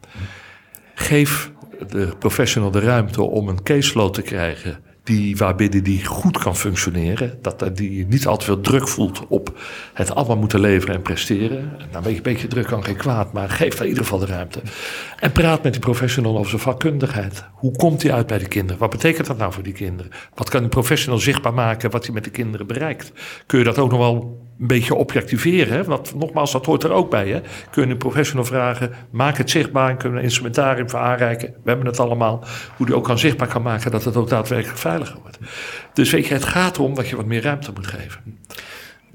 [0.93, 1.51] Geef
[1.89, 7.37] de professional de ruimte om een caseload te krijgen die, waarbinnen die goed kan functioneren.
[7.41, 9.59] Dat die niet al te veel druk voelt op
[9.93, 11.71] het allemaal moeten leveren en presteren.
[11.91, 14.61] Nou, een beetje, druk kan geen kwaad, maar geef daar in ieder geval de ruimte.
[15.19, 17.45] En praat met die professional over zijn vakkundigheid.
[17.53, 18.79] Hoe komt hij uit bij de kinderen?
[18.79, 20.11] Wat betekent dat nou voor die kinderen?
[20.33, 23.11] Wat kan die professional zichtbaar maken wat hij met de kinderen bereikt?
[23.45, 25.85] Kun je dat ook nog wel een beetje objectiveren.
[25.85, 27.29] Want nogmaals, dat hoort er ook bij.
[27.29, 27.41] Hè?
[27.71, 31.47] Kun je een professional vragen, maak het zichtbaar en kunnen we een instrumentarium voor aanreiken.
[31.47, 32.43] We hebben het allemaal.
[32.77, 35.37] Hoe die ook kan zichtbaar kan maken dat het ook daadwerkelijk veiliger wordt.
[35.93, 38.21] Dus weet je, het gaat erom dat je wat meer ruimte moet geven.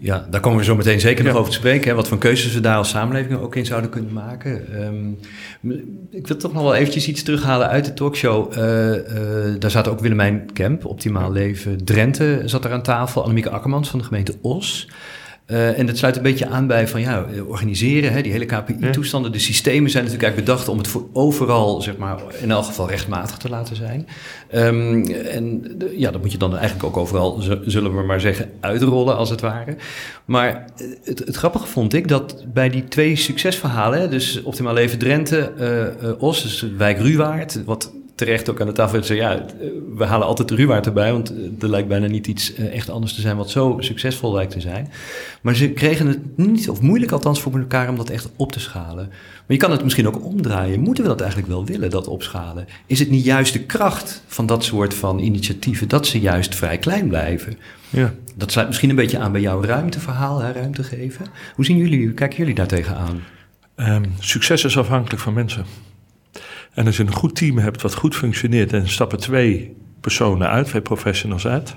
[0.02, 1.88] Ja, daar komen we zo meteen zeker nog over te spreken.
[1.88, 4.82] Hè, wat voor keuzes we daar als samenleving ook in zouden kunnen maken.
[4.84, 5.18] Um,
[6.10, 8.52] ik wil toch nog wel eventjes iets terughalen uit de talkshow.
[8.52, 9.02] Uh, uh,
[9.58, 13.22] daar zat ook Willemijn Kemp, Optimaal Leven Drenthe, zat er aan tafel.
[13.22, 14.88] Annemieke Akkermans van de gemeente Os.
[15.50, 19.32] Uh, en dat sluit een beetje aan bij van ja, organiseren, hè, die hele KPI-toestanden.
[19.32, 22.88] De systemen zijn natuurlijk eigenlijk bedacht om het voor overal, zeg maar, in elk geval
[22.88, 24.06] rechtmatig te laten zijn.
[24.54, 29.16] Um, en ja, dat moet je dan eigenlijk ook overal, zullen we maar zeggen, uitrollen
[29.16, 29.76] als het ware.
[30.24, 30.64] Maar
[31.04, 35.52] het, het grappige vond ik dat bij die twee succesverhalen, dus Optimaal Leven Drenthe,
[36.02, 39.44] uh, Os, dus Wijk Ruwaard, wat terecht ook aan de tafel ja,
[39.96, 41.12] we halen altijd de ruwaard erbij...
[41.12, 43.36] want er lijkt bijna niet iets echt anders te zijn...
[43.36, 44.90] wat zo succesvol lijkt te zijn.
[45.40, 47.88] Maar ze kregen het niet, of moeilijk althans voor elkaar...
[47.88, 49.06] om dat echt op te schalen.
[49.08, 50.80] Maar je kan het misschien ook omdraaien.
[50.80, 52.66] Moeten we dat eigenlijk wel willen, dat opschalen?
[52.86, 55.88] Is het niet juist de kracht van dat soort van initiatieven...
[55.88, 57.58] dat ze juist vrij klein blijven?
[57.90, 58.14] Ja.
[58.36, 61.26] Dat sluit misschien een beetje aan bij jouw ruimteverhaal, hè, ruimte geven.
[61.54, 63.22] Hoe zien jullie, hoe kijken jullie daar tegenaan?
[63.76, 65.64] Um, succes is afhankelijk van mensen.
[66.74, 70.66] En als je een goed team hebt wat goed functioneert en stappen twee personen uit,
[70.66, 71.76] twee professionals uit.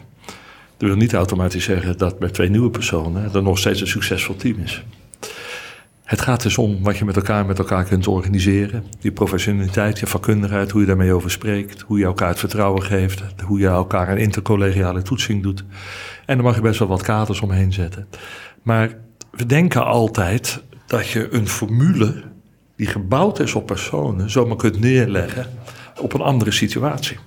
[0.77, 4.35] Dat wil niet automatisch zeggen dat met twee nieuwe personen er nog steeds een succesvol
[4.35, 4.83] team is.
[6.03, 8.83] Het gaat dus om wat je met elkaar met elkaar kunt organiseren.
[8.99, 11.81] Die professionaliteit, je vakkundigheid, hoe je daarmee over spreekt.
[11.81, 13.23] Hoe je elkaar het vertrouwen geeft.
[13.45, 15.63] Hoe je elkaar een intercollegiale toetsing doet.
[16.25, 18.07] En dan mag je best wel wat kaders omheen zetten.
[18.61, 18.97] Maar
[19.31, 22.23] we denken altijd dat je een formule
[22.75, 25.57] die gebouwd is op personen zomaar kunt neerleggen
[25.99, 27.17] op een andere situatie.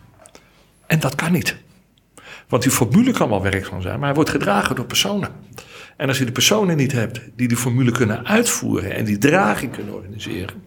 [0.87, 1.57] En dat kan niet.
[2.49, 5.31] Want die formule kan wel werkzaam zijn, maar hij wordt gedragen door personen.
[5.97, 9.73] En als je de personen niet hebt die die formule kunnen uitvoeren en die draging
[9.73, 10.63] kunnen organiseren,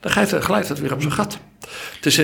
[0.00, 1.38] dan glijdt het weer op zijn gat.
[2.00, 2.22] Dus,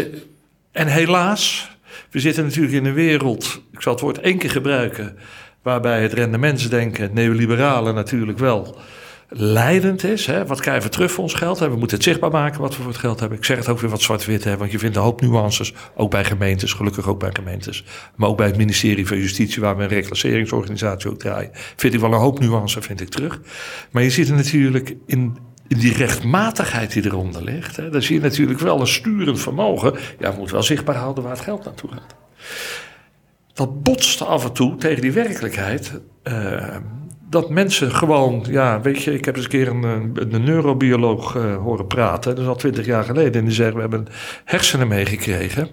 [0.73, 1.71] en helaas,
[2.11, 5.17] we zitten natuurlijk in een wereld, ik zal het woord één keer gebruiken,
[5.63, 8.79] waarbij het rendementsdenken, het neoliberale natuurlijk wel
[9.29, 10.27] leidend is.
[10.27, 10.47] Hè?
[10.47, 11.59] Wat krijgen we terug voor ons geld?
[11.59, 13.39] We moeten het zichtbaar maken wat we voor het geld hebben.
[13.39, 16.25] Ik zeg het ook weer wat zwart-wit, want je vindt een hoop nuances, ook bij
[16.25, 17.85] gemeentes, gelukkig ook bij gemeentes.
[18.15, 22.01] Maar ook bij het ministerie van Justitie, waar we een reclasseringsorganisatie ook draaien, vind ik
[22.01, 23.41] wel een hoop nuances vind ik terug.
[23.91, 25.37] Maar je ziet er natuurlijk in,
[25.69, 29.95] in die rechtmatigheid die eronder ligt, hè, dan zie je natuurlijk wel een sturend vermogen.
[30.19, 32.15] Ja, we moeten wel zichtbaar houden waar het geld naartoe gaat.
[33.53, 36.01] Dat botst af en toe tegen die werkelijkheid.
[36.25, 36.77] Uh,
[37.29, 41.57] dat mensen gewoon, ja, weet je, ik heb eens een keer een, een neurobioloog uh,
[41.57, 44.07] horen praten, dat is al twintig jaar geleden, en die zegt: We hebben
[44.45, 45.69] hersenen meegekregen.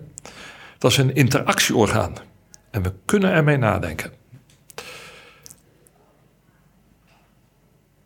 [0.77, 2.13] Dat is een interactieorgaan.
[2.71, 4.11] En we kunnen ermee nadenken.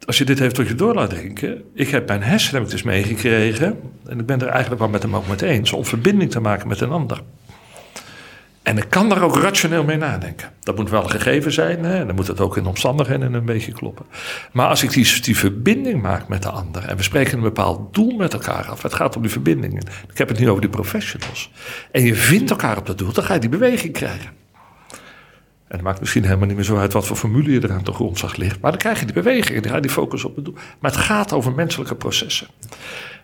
[0.05, 1.63] Als je dit heeft tot je door laat denken.
[1.73, 3.79] Ik heb mijn hersenen dus meegekregen.
[4.05, 5.73] En ik ben er eigenlijk wel met hem ook mee eens.
[5.73, 7.23] Om verbinding te maken met een ander.
[8.67, 10.51] En ik kan daar ook rationeel mee nadenken.
[10.59, 11.83] Dat moet wel gegeven zijn.
[11.83, 12.05] Hè?
[12.05, 14.05] Dan moet het ook in omstandigheden een beetje kloppen.
[14.51, 16.83] Maar als ik die, die verbinding maak met de ander.
[16.83, 18.81] En we spreken een bepaald doel met elkaar af.
[18.81, 19.83] Het gaat om die verbindingen.
[20.11, 21.51] Ik heb het nu over die professionals.
[21.91, 23.13] En je vindt elkaar op dat doel.
[23.13, 24.29] Dan ga je die beweging krijgen.
[25.67, 27.83] En het maakt misschien helemaal niet meer zo uit wat voor formule je er aan
[27.83, 28.61] de grondslag ligt.
[28.61, 29.61] Maar dan krijg je die beweging.
[29.61, 30.55] Dan ga je die focus op het doel.
[30.79, 32.47] Maar het gaat over menselijke processen.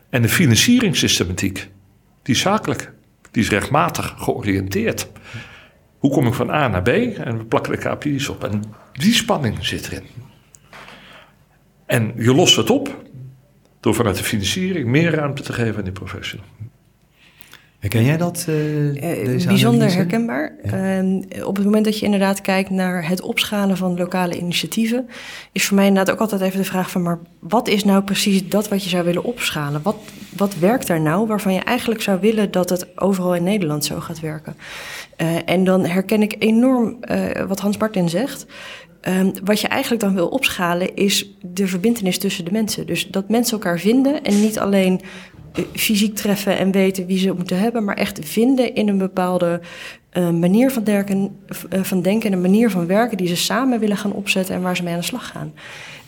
[0.09, 1.69] En de financieringssystematiek.
[2.21, 2.91] Die zakelijk.
[3.33, 5.07] Die is rechtmatig georiënteerd.
[5.97, 6.87] Hoe kom ik van A naar B?
[6.87, 8.43] En we plakken de KPI's op.
[8.43, 10.03] En die spanning zit erin.
[11.85, 13.03] En je lost het op
[13.79, 16.45] door vanuit de financiering meer ruimte te geven aan die professional.
[17.83, 18.45] Herken jij dat?
[18.49, 20.55] Uh, bijzonder herkenbaar.
[20.61, 25.07] Ehm, op het moment dat je inderdaad kijkt naar het opschalen van lokale initiatieven,
[25.51, 28.47] is voor mij inderdaad ook altijd even de vraag van, maar wat is nou precies
[28.49, 29.81] dat wat je zou willen opschalen?
[29.81, 29.95] Wat,
[30.37, 33.99] wat werkt daar nou waarvan je eigenlijk zou willen dat het overal in Nederland zo
[33.99, 34.55] gaat werken?
[35.21, 36.99] Uh, en dan herken ik enorm
[37.47, 38.45] wat Hans Martin zegt.
[39.07, 42.85] Um, wat je eigenlijk dan wil opschalen is de verbindenis tussen de mensen.
[42.85, 45.01] Dus dat mensen elkaar vinden en niet alleen
[45.73, 49.61] fysiek treffen en weten wie ze moeten hebben, maar echt vinden in een bepaalde
[50.13, 51.37] uh, manier van denken,
[51.73, 54.61] uh, van denken en een manier van werken die ze samen willen gaan opzetten en
[54.61, 55.53] waar ze mee aan de slag gaan.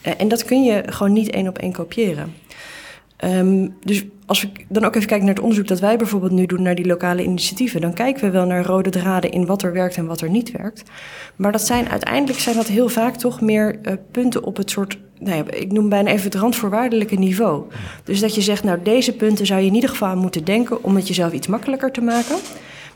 [0.02, 2.34] En dat kun je gewoon niet één op één kopiëren.
[3.26, 6.46] Um, dus als ik dan ook even kijk naar het onderzoek dat wij bijvoorbeeld nu
[6.46, 9.74] doen naar die lokale initiatieven, dan kijken we wel naar rode draden in wat er
[9.74, 10.84] werkt en wat er niet werkt.
[11.36, 14.98] Maar dat zijn uiteindelijk zijn dat heel vaak toch meer uh, punten op het soort,
[15.20, 17.64] nou ja, ik noem bijna even het randvoorwaardelijke niveau.
[18.04, 20.84] Dus dat je zegt, nou deze punten zou je in ieder geval aan moeten denken
[20.84, 22.36] om het jezelf iets makkelijker te maken.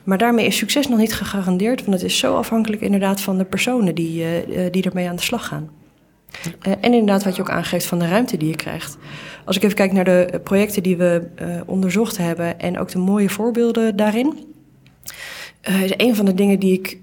[0.03, 3.45] Maar daarmee is succes nog niet gegarandeerd, want het is zo afhankelijk inderdaad van de
[3.45, 5.69] personen die, uh, die ermee aan de slag gaan.
[6.67, 8.97] Uh, en inderdaad wat je ook aangeeft van de ruimte die je krijgt.
[9.45, 12.97] Als ik even kijk naar de projecten die we uh, onderzocht hebben en ook de
[12.97, 14.53] mooie voorbeelden daarin.
[15.69, 16.97] Uh, een van de dingen die ik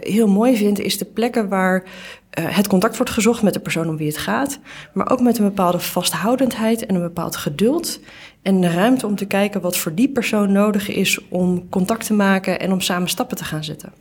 [0.00, 1.84] heel mooi vind, is de plekken waar
[2.30, 4.58] het contact wordt gezocht met de persoon om wie het gaat.
[4.92, 8.00] Maar ook met een bepaalde vasthoudendheid en een bepaald geduld.
[8.42, 12.14] En de ruimte om te kijken wat voor die persoon nodig is om contact te
[12.14, 13.92] maken en om samen stappen te gaan zetten.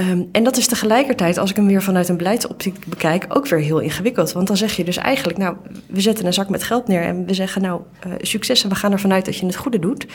[0.00, 3.58] Um, en dat is tegelijkertijd, als ik hem weer vanuit een beleidsoptiek bekijk, ook weer
[3.58, 4.32] heel ingewikkeld.
[4.32, 7.26] Want dan zeg je dus eigenlijk, nou, we zetten een zak met geld neer en
[7.26, 10.06] we zeggen, nou, uh, succes en we gaan ervan uit dat je het goede doet.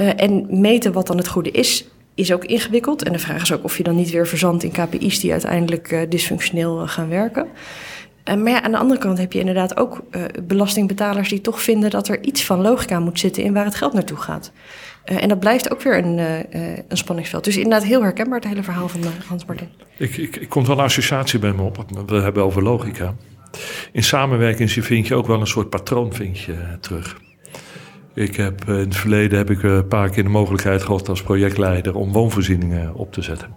[0.00, 3.02] Uh, en meten wat dan het goede is, is ook ingewikkeld.
[3.02, 5.90] En de vraag is ook of je dan niet weer verzandt in KPI's die uiteindelijk
[5.90, 7.46] uh, dysfunctioneel gaan werken.
[8.24, 10.02] maar ja, aan de andere kant heb je inderdaad ook
[10.42, 13.92] belastingbetalers die toch vinden dat er iets van logica moet zitten in waar het geld
[13.92, 14.52] naartoe gaat.
[15.04, 16.18] En dat blijft ook weer een,
[16.88, 17.44] een spanningsveld.
[17.44, 19.68] Dus inderdaad heel herkenbaar het hele verhaal van Hans Martin.
[19.96, 21.84] Ik, ik, ik komt wel een associatie bij me op.
[22.06, 23.14] We hebben over logica.
[23.92, 27.20] In samenwerking vind je ook wel een soort patroon vind je, terug.
[28.14, 31.94] Ik heb, in het verleden heb ik een paar keer de mogelijkheid gehad als projectleider
[31.96, 33.56] om woonvoorzieningen op te zetten.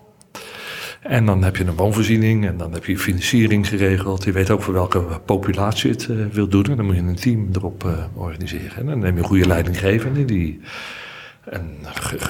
[1.01, 4.23] En dan heb je een woonvoorziening en dan heb je financiering geregeld.
[4.23, 6.65] Je weet ook voor welke populatie het uh, wil doen.
[6.65, 8.77] En dan moet je een team erop uh, organiseren.
[8.77, 10.59] En dan neem je een goede leidinggevende die
[11.45, 11.77] een,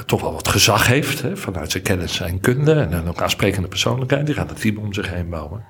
[0.06, 1.22] toch wel wat gezag heeft.
[1.22, 2.74] Hè, vanuit zijn kennis en kunde.
[2.74, 4.26] En dan ook aansprekende persoonlijkheid.
[4.26, 5.64] Die gaat een team om zich heen bouwen.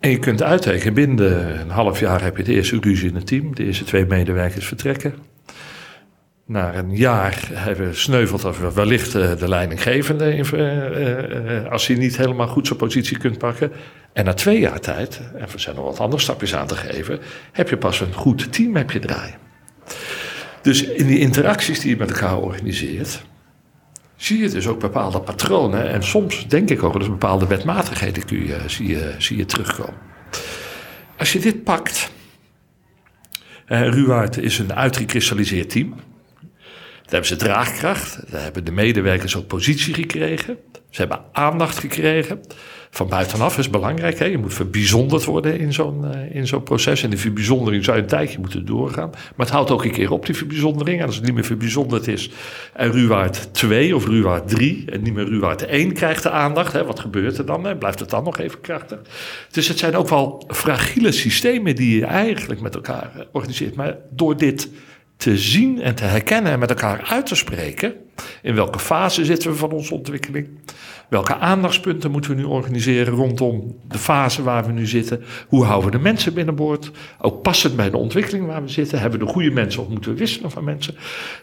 [0.00, 3.26] En je kunt uittekenen, binnen een half jaar heb je de eerste illusie in het
[3.26, 3.54] team.
[3.54, 5.14] De eerste twee medewerkers vertrekken.
[6.48, 12.16] Na een jaar hebben sneuvelt of wellicht eh, de leidinggevende eh, eh, als hij niet
[12.16, 13.72] helemaal goed zijn positie kunt pakken.
[14.12, 17.18] En na twee jaar tijd, en we zijn nog wat andere stapjes aan te geven,
[17.52, 19.34] heb je pas een goed team heb je draaien.
[20.66, 23.22] Dus in die interacties die je met elkaar organiseert,
[24.16, 25.90] zie je dus ook bepaalde patronen.
[25.90, 30.00] En soms denk ik ook dat bepaalde wetmatigheden kun je, zie, je, zie je terugkomen.
[31.16, 32.10] Als je dit pakt.
[33.68, 35.88] Uh, Ruwaard is een uitgekristalliseerd team.
[35.90, 38.30] Daar hebben ze draagkracht.
[38.30, 40.58] Daar hebben de medewerkers ook positie gekregen.
[40.90, 42.40] Ze hebben aandacht gekregen.
[42.96, 44.18] Van buitenaf is belangrijk.
[44.18, 44.24] Hè?
[44.24, 47.02] Je moet verbijzonderd worden in zo'n uh, in zo'n proces.
[47.02, 49.10] En die verbijzondering zou een tijdje moeten doorgaan.
[49.10, 51.00] Maar het houdt ook een keer op, die verbijzondering.
[51.00, 52.30] En als het niet meer verbijzonderd is
[52.72, 56.72] en Ruwaard 2 of Ruwaard 3 en niet meer Ruwaard 1 krijgt de aandacht.
[56.72, 56.84] Hè?
[56.84, 57.78] Wat gebeurt er dan?
[57.78, 58.98] Blijft het dan nog even krachtig?
[59.50, 63.74] Dus het zijn ook wel fragiele systemen die je eigenlijk met elkaar eh, organiseert.
[63.74, 64.68] Maar door dit
[65.16, 67.94] te zien en te herkennen en met elkaar uit te spreken.
[68.42, 70.48] In welke fase zitten we van onze ontwikkeling?
[71.08, 75.24] Welke aandachtspunten moeten we nu organiseren rondom de fase waar we nu zitten?
[75.48, 76.90] Hoe houden we de mensen binnenboord?
[77.20, 79.00] Ook passend bij de ontwikkeling waar we zitten.
[79.00, 80.94] Hebben we de goede mensen of moeten we wisselen van mensen?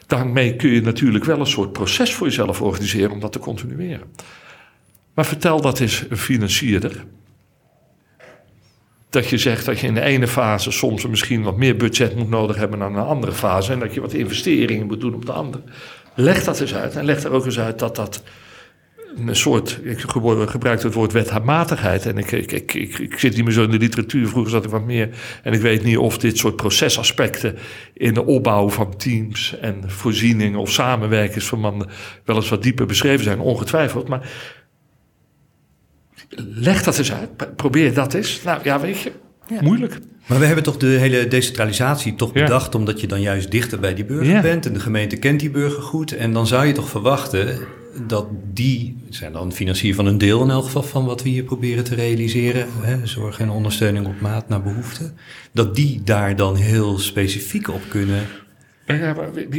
[0.06, 4.06] Daarmee kun je natuurlijk wel een soort proces voor jezelf organiseren om dat te continueren.
[5.14, 7.04] Maar vertel dat eens een financierder
[9.14, 12.28] dat je zegt dat je in de ene fase soms misschien wat meer budget moet
[12.28, 13.72] nodig hebben dan in een andere fase.
[13.72, 15.62] En dat je wat investeringen moet doen op de andere.
[16.14, 16.96] Leg dat eens uit.
[16.96, 18.22] En leg er ook eens uit dat dat
[19.16, 19.80] een soort.
[19.82, 22.06] Ik gebruik het woord wetmatigheid.
[22.06, 24.28] En ik, ik, ik, ik, ik zit niet meer zo in de literatuur.
[24.28, 25.08] Vroeger zat ik wat meer.
[25.42, 27.56] En ik weet niet of dit soort procesaspecten.
[27.94, 31.88] in de opbouw van teams en voorzieningen of samenwerkingsverbanden.
[32.24, 33.40] wel eens wat dieper beschreven zijn.
[33.40, 34.08] Ongetwijfeld.
[34.08, 34.28] Maar
[36.36, 37.56] leg dat eens uit.
[37.56, 38.42] Probeer dat eens.
[38.42, 39.12] Nou ja, weet je,
[39.60, 39.98] moeilijk.
[40.26, 42.74] Maar we hebben toch de hele decentralisatie toch bedacht...
[42.74, 44.66] omdat je dan juist dichter bij die burger bent...
[44.66, 46.16] en de gemeente kent die burger goed.
[46.16, 47.58] En dan zou je toch verwachten
[48.06, 48.96] dat die...
[49.10, 50.82] zijn dan financier van een deel in elk geval...
[50.82, 52.66] van wat we hier proberen te realiseren...
[52.80, 55.12] Hè, zorg en ondersteuning op maat naar behoefte...
[55.52, 58.26] dat die daar dan heel specifiek op kunnen
[58.86, 59.14] ja,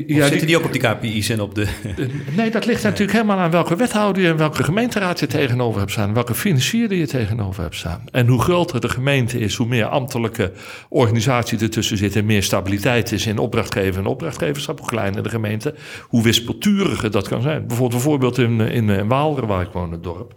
[0.07, 1.67] ja, zitten die ook op die KPI's en op de...
[2.38, 5.91] Nee, dat ligt natuurlijk helemaal aan welke wethouder je en welke gemeenteraad je tegenover hebt
[5.91, 6.13] staan.
[6.13, 8.03] Welke financier je tegenover hebt staan.
[8.11, 10.51] En hoe groter de gemeente is, hoe meer ambtelijke
[10.89, 14.80] organisatie ertussen zit en meer stabiliteit is in opdrachtgever en opdrachtgeverschap.
[14.80, 17.67] Hoe kleiner de gemeente, hoe wispelturiger dat kan zijn.
[17.67, 20.34] Bijvoorbeeld een voorbeeld in, in, in Waalre, waar ik woon, het dorp.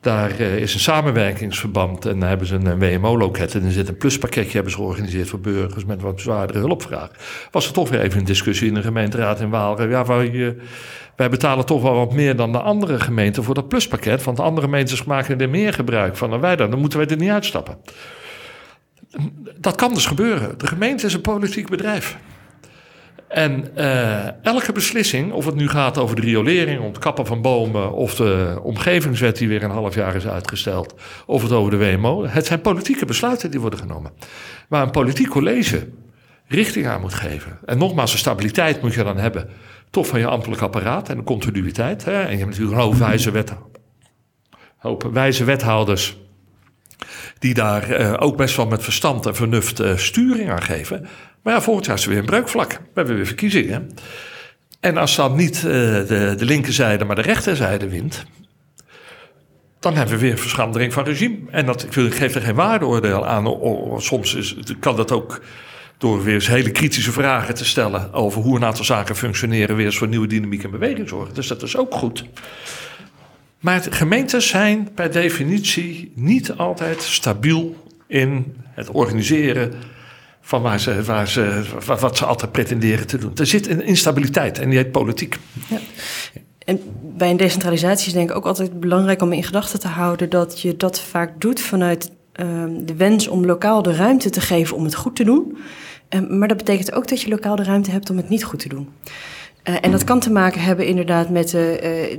[0.00, 3.96] Daar uh, is een samenwerkingsverband en daar hebben ze een WMO-loket en er zit een
[3.96, 7.10] pluspakketje hebben ze georganiseerd voor burgers met wat zwaardere hulpvraag.
[7.50, 9.88] Was er toch weer even een discussie in de gemeenteraad in Waal.
[9.88, 10.56] Ja, wij,
[11.16, 14.42] wij betalen toch wel wat meer dan de andere gemeenten voor dat pluspakket, want de
[14.42, 16.70] andere gemeentes maken er meer gebruik van dan wij dan.
[16.70, 17.76] Dan moeten wij er niet uitstappen.
[19.56, 20.58] Dat kan dus gebeuren.
[20.58, 22.18] De gemeente is een politiek bedrijf.
[23.30, 27.42] En uh, elke beslissing, of het nu gaat over de riolering, om het kappen van
[27.42, 30.94] bomen, of de omgevingswet die weer een half jaar is uitgesteld,
[31.26, 34.12] of het over de WMO, het zijn politieke besluiten die worden genomen.
[34.68, 35.88] Waar een politiek college
[36.46, 37.58] richting aan moet geven.
[37.64, 39.48] En nogmaals, de stabiliteit moet je dan hebben,
[39.90, 42.04] toch van je ambtelijk apparaat en de continuïteit.
[42.04, 42.22] Hè?
[42.22, 43.44] En je hebt natuurlijk een hoop wijze,
[44.76, 46.18] hoop wijze wethouders
[47.38, 51.06] die daar uh, ook best wel met verstand en vernuft uh, sturing aan geven.
[51.42, 52.70] Maar ja, volgend jaar is er weer een breukvlak.
[52.72, 53.90] We hebben weer verkiezingen.
[54.80, 58.24] En als dan niet uh, de, de linkerzijde, maar de rechterzijde wint,
[59.80, 61.38] dan hebben we weer verschandering van regime.
[61.50, 63.56] En dat, ik, geef er geen waardeoordeel aan.
[64.00, 65.40] soms is, kan dat ook
[65.98, 69.86] door weer eens hele kritische vragen te stellen over hoe een aantal zaken functioneren, weer
[69.86, 71.34] eens voor nieuwe dynamiek en beweging zorgen.
[71.34, 72.24] Dus dat is ook goed.
[73.60, 79.72] Maar gemeenten zijn per definitie niet altijd stabiel in het organiseren
[80.50, 80.80] van waar
[81.28, 81.62] ze,
[82.00, 83.32] wat ze altijd pretenderen te doen.
[83.34, 85.38] Er zit een instabiliteit en die heet politiek.
[85.68, 85.78] Ja.
[86.64, 90.30] En bij een decentralisatie is denk ik ook altijd belangrijk om in gedachten te houden
[90.30, 92.46] dat je dat vaak doet vanuit uh,
[92.84, 95.58] de wens om lokaal de ruimte te geven om het goed te doen.
[96.08, 98.58] Um, maar dat betekent ook dat je lokaal de ruimte hebt om het niet goed
[98.58, 98.88] te doen.
[99.64, 101.62] Uh, en dat kan te maken hebben inderdaad met uh,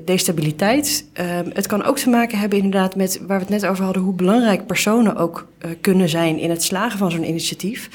[0.06, 1.10] destabiliteit.
[1.14, 4.04] Ehm, het kan ook te maken hebben inderdaad met waar we het net over hadden,
[4.04, 5.48] hoe belangrijk personen ook
[5.82, 7.90] kunnen zijn in het slagen van zo'n initiatief.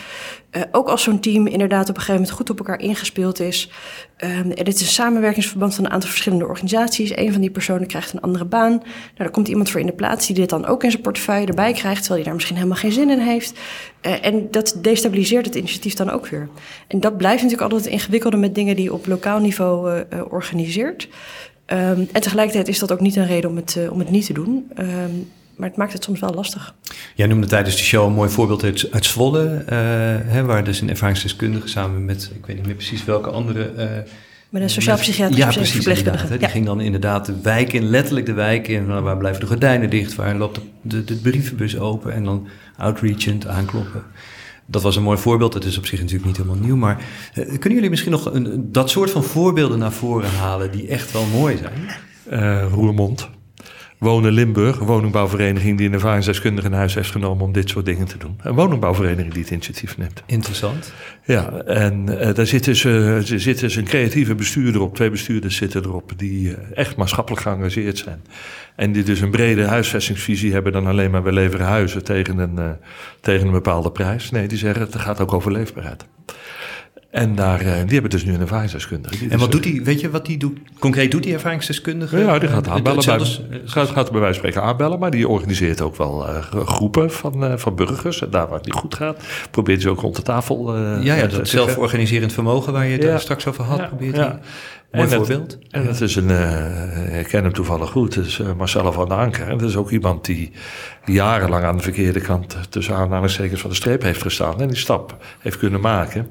[0.73, 3.71] Ook als zo'n team inderdaad op een gegeven moment goed op elkaar ingespeeld is.
[4.55, 7.17] Dit is een samenwerkingsverband van een aantal verschillende organisaties.
[7.17, 8.71] Een van die personen krijgt een andere baan.
[8.71, 8.83] Nou,
[9.15, 11.73] daar komt iemand voor in de plaats die dit dan ook in zijn portefeuille erbij
[11.73, 13.59] krijgt, terwijl hij daar misschien helemaal geen zin in heeft.
[14.01, 16.49] en dat destabiliseert het initiatief dan ook weer.
[16.87, 20.21] En dat blijft natuurlijk altijd het ingewikkelde met dingen die je op lokaal niveau uh,
[20.31, 21.09] organiseert.
[21.67, 24.33] Um, en tegelijkertijd is dat ook niet een reden om het, om het niet te
[24.33, 24.71] doen.
[24.79, 26.75] Um, maar het maakt het soms wel lastig.
[27.15, 29.63] Jij noemde tijdens de show een mooi voorbeeld uit, uit Zwolle,
[30.27, 33.73] hè, waar dus een ervaringsdeskundige samen met, ik weet niet meer precies welke andere...
[34.49, 36.33] met een sociaal-psychiatrische ja, precies, verpleegkundige.
[36.33, 36.39] Ja.
[36.39, 39.03] Die ging dan inderdaad de wijk in, letterlijk de wijk in.
[39.03, 40.15] Waar blijven de gordijnen dicht?
[40.15, 42.13] Waar loopt de, de, de brievenbus open?
[42.13, 44.03] En dan outreachend aankloppen
[44.67, 45.55] dat was een mooi voorbeeld.
[45.55, 46.77] Het is op zich natuurlijk niet helemaal nieuw.
[46.77, 47.05] Maar
[47.35, 51.13] uh, kunnen jullie misschien nog een, dat soort van voorbeelden naar voren halen die echt
[51.13, 51.91] wel mooi zijn?
[52.31, 53.29] Uh, Roermond.
[53.99, 58.07] Wonen Limburg, een woningbouwvereniging die een ervaringsdeskundige in huis heeft genomen om dit soort dingen
[58.07, 58.39] te doen.
[58.43, 60.23] Een woningbouwvereniging die het initiatief neemt.
[60.27, 60.93] Interessant.
[61.25, 65.57] Ja, en uh, daar zit dus, uh, zit dus een creatieve bestuurder op, twee bestuurders
[65.57, 68.23] zitten erop, die uh, echt maatschappelijk geëngageerd zijn.
[68.77, 72.77] En die dus een brede huisvestingsvisie hebben dan alleen maar we leveren huizen tegen een,
[73.21, 74.31] tegen een bepaalde prijs.
[74.31, 76.07] Nee, die zeggen het gaat ook over leefbaarheid.
[77.17, 79.29] En daar, die hebben dus nu een ervaringsdeskundige.
[79.29, 80.59] En wat dus, doet die, weet je wat die doet?
[80.79, 82.19] Concreet doet die ervaringsdeskundige?
[82.19, 83.05] Ja, die gaat aanbellen.
[83.05, 87.11] Bij, gaat, gaat bij wijze van spreken aanbellen, maar die organiseert ook wel uh, groepen
[87.11, 88.23] van, uh, van burgers.
[88.23, 90.77] En daar waar het niet goed gaat, probeert ze ook rond de tafel.
[90.77, 93.19] Uh, ja, ja, dat zelforganiserend vermogen waar je het ja.
[93.19, 94.41] straks over had, ja, probeert ja.
[94.93, 95.53] Mooi en voorbeeld.
[95.53, 99.09] Het, en het is een, uh, ik ken hem toevallig goed, het is uh, van
[99.11, 99.49] Anker.
[99.49, 100.53] En dat is ook iemand die
[101.05, 104.61] jarenlang aan de verkeerde kant tussen aanhalingstekens van de streep heeft gestaan.
[104.61, 106.27] En die stap heeft kunnen maken.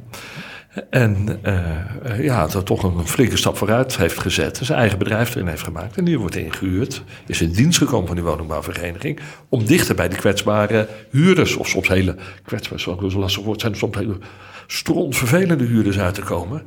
[0.90, 4.60] En uh, ja, dat toch een flinke stap vooruit heeft gezet.
[4.62, 5.98] Zijn eigen bedrijf erin heeft gemaakt.
[5.98, 7.04] En nu wordt ingehuurd.
[7.26, 9.20] Is in dienst gekomen van die woningbouwvereniging.
[9.50, 11.56] Om dichter bij die kwetsbare huurders.
[11.56, 13.76] Of soms hele kwetsbare, zoals zo lastig woord zijn.
[13.76, 14.18] Soms hele
[14.68, 16.64] strontvervelende huurders uit te komen.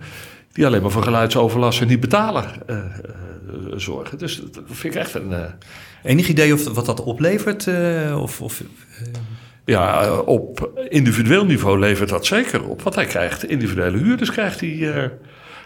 [0.53, 2.77] Die alleen maar voor geluidsoverlast en niet betalen uh,
[3.77, 4.19] zorgen.
[4.19, 5.35] Dus dat vind ik echt een.
[6.03, 7.67] Enig idee of, wat dat oplevert?
[8.15, 8.41] of.
[8.41, 8.63] of
[9.69, 12.83] ja, op individueel niveau levert dat zeker op.
[12.83, 15.05] Want hij krijgt individuele huurders, krijgt hij uh,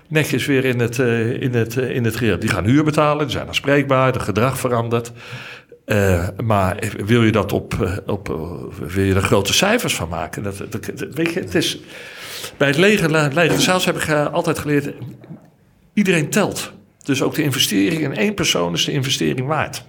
[0.09, 2.39] netjes weer in het, uh, in het, uh, in het geheel.
[2.39, 5.13] Die gaan huur betalen, die zijn aanspreekbaar, het gedrag verandert.
[6.45, 8.29] maar wil je dat op, op
[8.79, 10.43] wil je er grote cijfers van maken?
[10.43, 10.57] Dat,
[11.15, 11.81] weet je, het is,
[12.57, 14.95] bij het leger zelfs heb ik altijd geleerd,
[15.95, 16.73] iedereen telt.
[17.05, 19.85] Dus ook de investering in één persoon is de investering waard.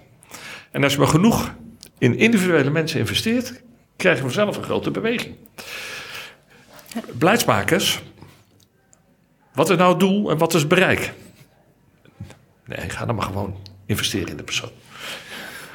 [0.70, 1.54] En als je maar genoeg
[1.98, 3.62] in individuele mensen investeert,
[3.96, 5.34] krijg je vanzelf een grote beweging.
[7.12, 8.02] Beleidsmakers,
[9.54, 11.12] wat is nou het doel en wat is het bereik?
[12.66, 14.70] Nee, ga dan maar gewoon investeren in de persoon.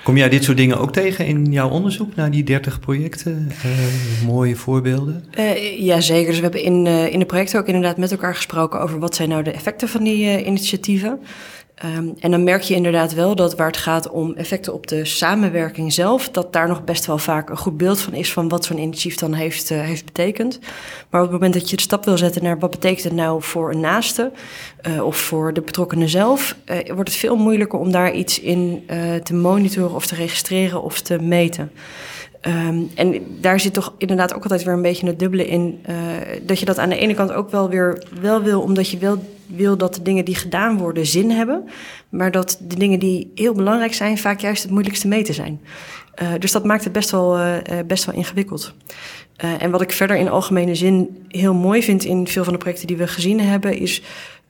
[0.04, 3.52] Kom jij dit soort dingen ook tegen in jouw onderzoek naar die 30 projecten?
[3.66, 5.26] Uh, mooie voorbeelden?
[5.38, 6.28] Uh, ja, zeker.
[6.28, 9.16] Dus we hebben in, uh, in de projecten ook inderdaad met elkaar gesproken over wat
[9.16, 11.20] zijn nou de effecten van die initiatieven.
[11.86, 15.06] Um, en dan merk je inderdaad wel dat waar het gaat om effecten op de
[15.06, 18.66] samenwerking zelf, dat daar nog best wel vaak een goed beeld van is van wat
[18.66, 20.60] zo'n initiatief dan heeft, uh, heeft betekend.
[21.10, 23.42] Maar op het moment dat je de stap wil zetten naar wat betekent het nou
[23.42, 24.32] voor een naaste
[24.88, 28.84] uh, of voor de betrokkenen zelf, uh, wordt het veel moeilijker om daar iets in
[29.24, 31.72] te monitoren of te registreren of te meten.
[32.48, 35.80] Um, en daar zit toch inderdaad ook altijd weer een beetje het dubbele in.
[35.90, 35.96] Uh,
[36.42, 39.24] dat je dat aan de ene kant ook wel weer wel wil, omdat je wel
[39.46, 41.70] wil dat de dingen die gedaan worden zin hebben.
[42.10, 45.62] Maar dat de dingen die heel belangrijk zijn, vaak juist het moeilijkste meten zijn.
[46.22, 47.56] Uh, dus dat maakt het best wel, uh,
[47.88, 48.74] best wel ingewikkeld.
[49.36, 52.88] en wat ik verder in algemene zin heel mooi vind in veel van de projecten
[52.88, 54.02] die we gezien hebben, is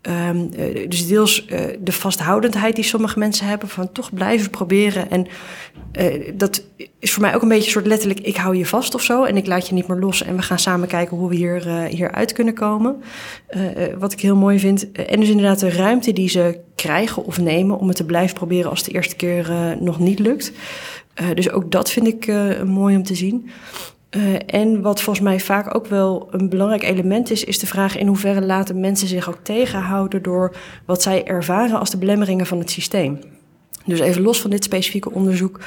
[0.02, 0.50] Um,
[0.88, 5.10] dus deels uh, de vasthoudendheid die sommige mensen hebben, van toch blijven proberen.
[5.10, 5.28] En
[6.00, 6.64] uh, dat
[7.00, 9.24] is voor mij ook een beetje een soort letterlijk: ik hou je vast of zo.
[9.24, 10.24] En ik laat je niet meer los.
[10.24, 13.02] En we gaan samen kijken hoe we hier, hier uit kunnen komen.
[13.97, 14.91] wat ik heel mooi vind.
[14.91, 18.70] en dus inderdaad de ruimte die ze krijgen of nemen om het te blijven proberen
[18.70, 20.52] als de eerste keer nog niet lukt.
[21.34, 22.34] dus ook dat vind ik
[22.66, 23.50] mooi om te zien.
[24.18, 27.97] Uh, en wat volgens mij vaak ook wel een belangrijk element is, is de vraag
[27.97, 30.55] in hoeverre laten mensen zich ook tegenhouden door
[30.86, 33.20] wat zij ervaren als de belemmeringen van het systeem.
[33.86, 35.60] Dus even los van dit specifieke onderzoek,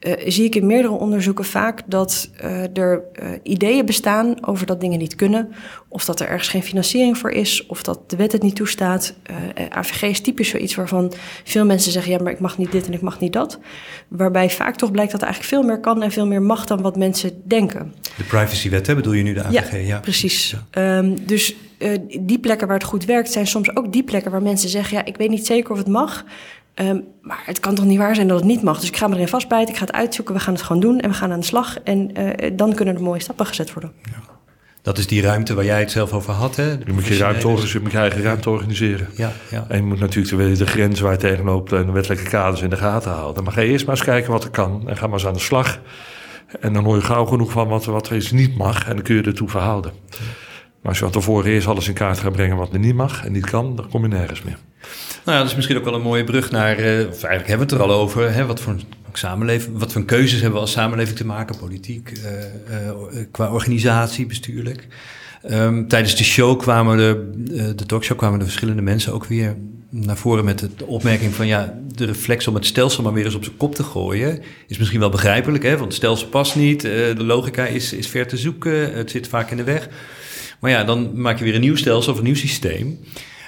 [0.00, 4.80] uh, zie ik in meerdere onderzoeken vaak dat uh, er uh, ideeën bestaan over dat
[4.80, 5.52] dingen niet kunnen,
[5.88, 9.14] of dat er ergens geen financiering voor is, of dat de wet het niet toestaat.
[9.68, 11.12] AVG is typisch zoiets waarvan
[11.44, 13.58] veel mensen zeggen: ja, maar ik mag niet dit en ik mag niet dat.
[14.08, 16.82] Waarbij vaak toch blijkt dat er eigenlijk veel meer kan en veel meer mag dan
[16.82, 17.94] wat mensen denken.
[18.16, 19.72] De privacywet, hè, bedoel je nu de AVG?
[19.72, 19.98] Ja, ja.
[19.98, 20.54] precies.
[20.70, 20.98] Ja.
[20.98, 21.56] Um, dus
[22.20, 25.04] die plekken waar het goed werkt, zijn soms ook die plekken waar mensen zeggen: ja,
[25.04, 26.24] ik weet niet zeker of het mag.
[26.74, 28.80] Um, maar het kan toch niet waar zijn dat het niet mag.
[28.80, 31.00] Dus ik ga me erin vastbijten, ik ga het uitzoeken, we gaan het gewoon doen
[31.00, 31.78] en we gaan aan de slag.
[31.78, 33.92] En uh, dan kunnen er mooie stappen gezet worden.
[34.02, 34.38] Ja.
[34.82, 36.56] Dat is die ruimte waar jij het zelf over had.
[36.56, 36.70] Hè?
[36.70, 39.08] Je moet je, ruimte organiseren, je moet je eigen ruimte organiseren.
[39.16, 39.64] Ja, ja.
[39.68, 42.70] En je moet natuurlijk de, de grens waar je tegenloopt en de wettelijke kaders in
[42.70, 43.44] de gaten houden.
[43.44, 45.38] Maar ga eerst maar eens kijken wat er kan en ga maar eens aan de
[45.38, 45.80] slag.
[46.60, 49.04] En dan hoor je gauw genoeg van wat, wat er eens niet mag en dan
[49.04, 49.92] kun je ertoe verhouden.
[50.80, 53.24] Maar als je van tevoren eerst alles in kaart gaat brengen wat er niet mag
[53.24, 54.58] en niet kan, dan kom je nergens meer.
[55.24, 57.56] Nou ja, dat is misschien ook wel een mooie brug naar, uh, of eigenlijk hebben
[57.56, 58.76] we het er al over, hè, wat voor
[59.12, 64.26] samenleving, wat voor keuzes hebben we als samenleving te maken, politiek, uh, uh, qua organisatie,
[64.26, 64.86] bestuurlijk.
[65.50, 69.56] Um, tijdens de show kwamen de, de talkshow kwamen de verschillende mensen ook weer
[69.88, 73.34] naar voren met de opmerking van ja, de reflex om het stelsel maar weer eens
[73.34, 76.80] op zijn kop te gooien is misschien wel begrijpelijk, hè, want het stelsel past niet,
[76.80, 79.88] de logica is, is ver te zoeken, het zit vaak in de weg.
[80.60, 82.98] Maar ja, dan maak je weer een nieuw stelsel of een nieuw systeem.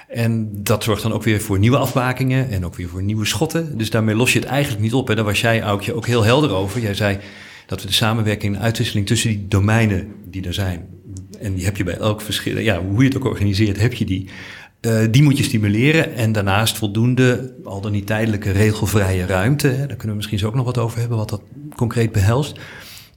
[0.09, 3.79] En dat zorgt dan ook weer voor nieuwe afbakingen en ook weer voor nieuwe schotten.
[3.79, 5.11] Dus daarmee los je het eigenlijk niet op.
[5.11, 6.81] En daar was jij, Aukje, ook heel helder over.
[6.81, 7.19] Jij zei
[7.67, 10.89] dat we de samenwerking en uitwisseling tussen die domeinen die er zijn...
[11.41, 14.05] en die heb je bij elk verschil, ja, hoe je het ook organiseert, heb je
[14.05, 14.29] die...
[14.87, 19.69] Uh, die moet je stimuleren en daarnaast voldoende, al dan niet tijdelijke, regelvrije ruimte.
[19.69, 21.43] Hè, daar kunnen we misschien zo ook nog wat over hebben, wat dat
[21.77, 22.59] concreet behelst.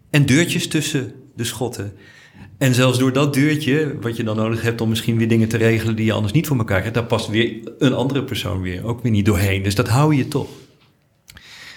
[0.10, 1.94] En deurtjes tussen de schotten.
[2.58, 5.58] En zelfs door dat deurtje, wat je dan nodig hebt om misschien weer dingen te
[5.58, 8.86] regelen die je anders niet voor elkaar hebt, daar past weer een andere persoon weer
[8.86, 9.64] ook weer niet doorheen.
[9.64, 10.50] Dus dat hou je toch.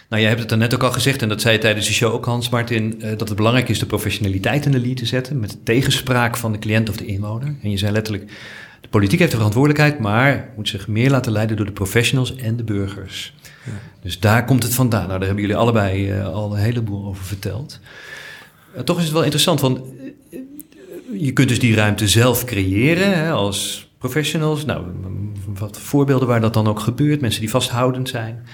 [0.08, 1.92] Nou, jij hebt het er net ook al gezegd, en dat zei je tijdens de
[1.92, 5.06] show ook, Hans Martin, uh, dat het belangrijk is de professionaliteit in de lead te
[5.06, 7.54] zetten, met de tegenspraak van de cliënt of de inwoner.
[7.62, 8.30] En je zei letterlijk,
[8.80, 12.56] de politiek heeft de verantwoordelijkheid, maar moet zich meer laten leiden door de professionals en
[12.56, 13.34] de burgers.
[13.64, 13.72] Ja.
[14.02, 15.06] Dus daar komt het vandaan.
[15.06, 17.80] Nou, daar hebben jullie allebei uh, al een heleboel over verteld.
[18.74, 19.80] Uh, toch is het wel interessant, want
[21.18, 24.64] je kunt dus die ruimte zelf creëren hè, als professionals.
[24.64, 24.86] Nou,
[25.46, 28.46] wat voorbeelden waar dat dan ook gebeurt, mensen die vasthoudend zijn.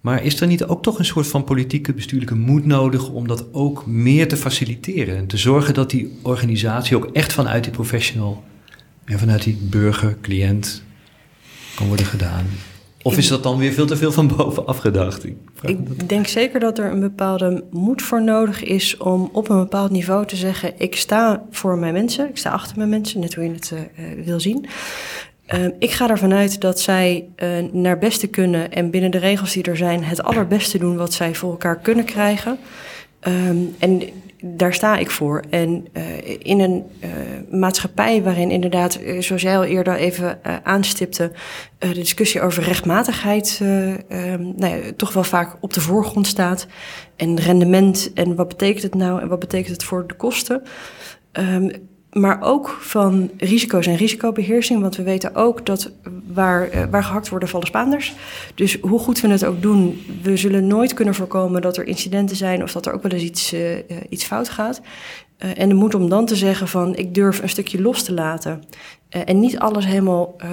[0.00, 3.46] Maar is er niet ook toch een soort van politieke, bestuurlijke moed nodig om dat
[3.52, 5.16] ook meer te faciliteren?
[5.16, 8.44] En te zorgen dat die organisatie ook echt vanuit die professional
[9.04, 10.82] en vanuit die burger, cliënt
[11.74, 12.46] kan worden gedaan?
[13.06, 15.24] Of is dat dan weer veel te veel van bovenaf gedacht?
[15.24, 19.58] Ik, ik denk zeker dat er een bepaalde moed voor nodig is om op een
[19.58, 23.34] bepaald niveau te zeggen: ik sta voor mijn mensen, ik sta achter mijn mensen, net
[23.34, 24.66] hoe je het uh, wil zien.
[25.54, 29.52] Uh, ik ga ervan uit dat zij uh, naar beste kunnen en binnen de regels
[29.52, 32.58] die er zijn het allerbeste doen wat zij voor elkaar kunnen krijgen.
[33.28, 34.02] Um, en
[34.56, 35.42] daar sta ik voor.
[35.50, 36.02] En uh,
[36.38, 37.10] in een uh,
[37.58, 41.32] maatschappij waarin inderdaad, uh, zoals jij al eerder even aanstipte,
[41.78, 46.66] de discussie over rechtmatigheid um, nou ja, toch wel vaak op de voorgrond staat.
[47.16, 50.62] En rendement en wat betekent het nou en wat betekent het voor de kosten.
[51.32, 51.70] Um,
[52.20, 54.80] maar ook van risico's en risicobeheersing.
[54.80, 55.90] Want we weten ook dat
[56.32, 58.14] waar, uh, waar gehakt worden, vallen Spaanders.
[58.54, 62.36] Dus hoe goed we het ook doen, we zullen nooit kunnen voorkomen dat er incidenten
[62.36, 63.60] zijn of dat er ook wel eens iets, uh,
[64.08, 64.80] iets fout gaat.
[65.36, 68.62] En de moed om dan te zeggen van ik durf een stukje los te laten.
[69.10, 70.50] Uh, en niet alles helemaal uh,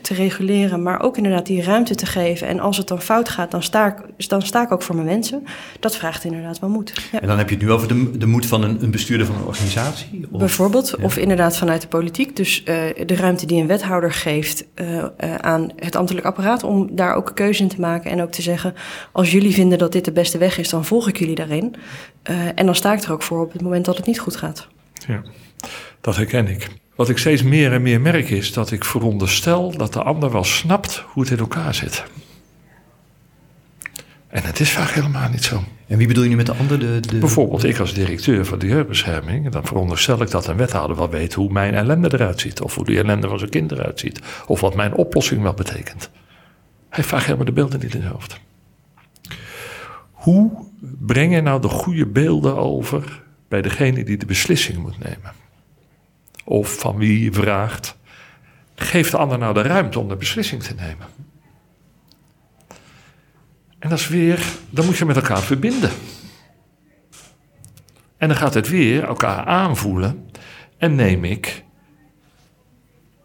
[0.00, 2.46] te reguleren, maar ook inderdaad die ruimte te geven.
[2.46, 5.06] En als het dan fout gaat, dan sta ik, dan sta ik ook voor mijn
[5.06, 5.44] mensen.
[5.80, 6.92] Dat vraagt inderdaad wel moed.
[7.12, 7.20] Ja.
[7.20, 9.36] En dan heb je het nu over de, de moed van een, een bestuurder van
[9.36, 10.26] een organisatie?
[10.30, 10.38] Of?
[10.38, 11.04] Bijvoorbeeld, ja.
[11.04, 12.36] of inderdaad vanuit de politiek.
[12.36, 14.66] Dus de ruimte die een wethouder geeft
[15.40, 18.10] aan het ambtelijk apparaat om daar ook een keuze in te maken.
[18.10, 18.74] En ook te zeggen,
[19.12, 21.74] als jullie vinden dat dit de beste weg is, dan volg ik jullie daarin.
[22.54, 24.68] en dan sta ik er ook voor op het moment dat het niet goed gaat.
[25.06, 25.22] Ja,
[26.00, 26.80] dat herken ik.
[26.94, 30.44] Wat ik steeds meer en meer merk is dat ik veronderstel dat de ander wel
[30.44, 32.04] snapt hoe het in elkaar zit.
[34.28, 35.62] En het is vaak helemaal niet zo.
[35.86, 36.78] En wie bedoel je nu met de ander?
[36.78, 37.18] De, de...
[37.18, 41.34] Bijvoorbeeld, ik als directeur van de jeugdbescherming, dan veronderstel ik dat een wethouder wel weet
[41.34, 42.60] hoe mijn ellende eruit ziet.
[42.60, 44.20] Of hoe de ellende van zijn kind eruit ziet.
[44.46, 46.10] Of wat mijn oplossing wel betekent.
[46.12, 48.40] Hij heeft vaak helemaal de beelden niet in zijn hoofd.
[50.10, 55.32] Hoe breng je nou de goede beelden over bij degene die de beslissing moet nemen.
[56.44, 57.96] Of van wie je vraagt,
[58.74, 61.06] geef de ander nou de ruimte om de beslissing te nemen.
[63.78, 65.90] En dat is weer, dan moet je met elkaar verbinden.
[68.16, 70.30] En dan gaat het weer elkaar aanvoelen
[70.78, 71.64] en neem ik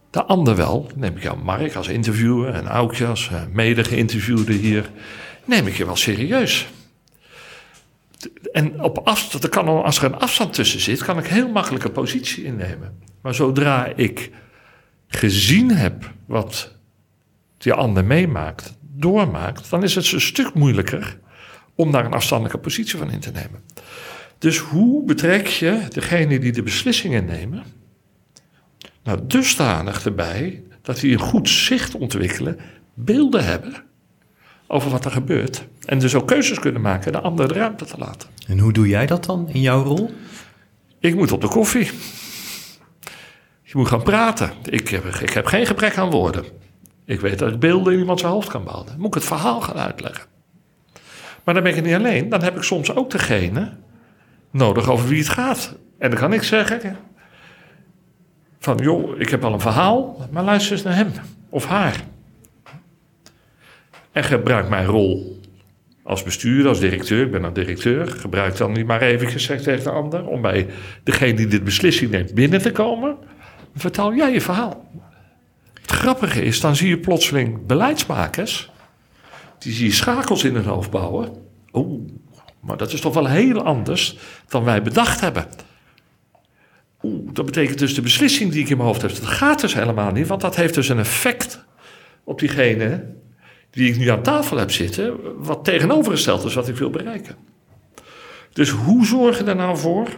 [0.09, 4.91] de ander wel, neem ik jou Mark als interviewer en Aukje als mede geïnterviewde hier
[5.45, 6.67] neem ik je wel serieus.
[8.57, 11.91] En op afstand, kan, als er een afstand tussen zit, kan ik heel makkelijk een
[11.91, 12.99] positie innemen.
[13.21, 14.31] Maar zodra ik
[15.07, 16.75] gezien heb wat
[17.57, 21.19] die ander meemaakt, doormaakt, dan is het een stuk moeilijker
[21.75, 23.63] om daar een afstandelijke positie van in te nemen.
[24.37, 27.63] Dus hoe betrek je degene die de beslissingen nemen,
[29.03, 32.59] nou dusdanig erbij dat die een goed zicht ontwikkelen,
[32.93, 33.86] beelden hebben
[34.67, 35.67] over wat er gebeurt.
[35.85, 38.29] En dus ook keuzes kunnen maken de ander de ruimte te laten.
[38.47, 40.13] En hoe doe jij dat dan in jouw rol?
[40.99, 41.91] Ik moet op de koffie.
[43.63, 44.51] Je moet gaan praten.
[44.63, 46.45] Ik heb, ik heb geen gebrek aan woorden.
[47.05, 48.93] Ik weet dat ik beelden in iemand zijn hoofd kan bouwen.
[48.97, 50.25] moet ik het verhaal gaan uitleggen.
[51.43, 52.29] Maar dan ben ik niet alleen.
[52.29, 53.73] Dan heb ik soms ook degene
[54.51, 55.75] nodig over wie het gaat.
[55.97, 56.97] En dan kan ik zeggen
[58.59, 61.11] van joh, ik heb wel een verhaal, maar luister eens naar hem
[61.49, 62.03] of haar.
[64.17, 65.39] En gebruik mijn rol
[66.03, 69.83] als bestuurder, als directeur, ik ben een directeur, gebruik dan niet maar even gezegd tegen
[69.83, 70.67] de ander om bij
[71.03, 73.17] degene die dit beslissing neemt binnen te komen.
[73.75, 74.91] Vertel jij je verhaal.
[75.81, 78.71] Het grappige is, dan zie je plotseling beleidsmakers,
[79.59, 81.31] die zie je schakels in hun hoofd bouwen.
[81.73, 82.09] Oeh,
[82.59, 85.45] maar dat is toch wel heel anders dan wij bedacht hebben.
[87.03, 89.73] Oeh, dat betekent dus de beslissing die ik in mijn hoofd heb, dat gaat dus
[89.73, 91.65] helemaal niet, want dat heeft dus een effect
[92.23, 93.15] op diegene
[93.69, 97.35] die ik nu aan tafel heb zitten, wat tegenovergesteld is wat ik wil bereiken.
[98.53, 100.09] Dus hoe zorg je er nou voor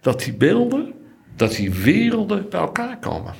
[0.00, 0.92] dat die beelden,
[1.36, 3.34] dat die werelden bij elkaar komen?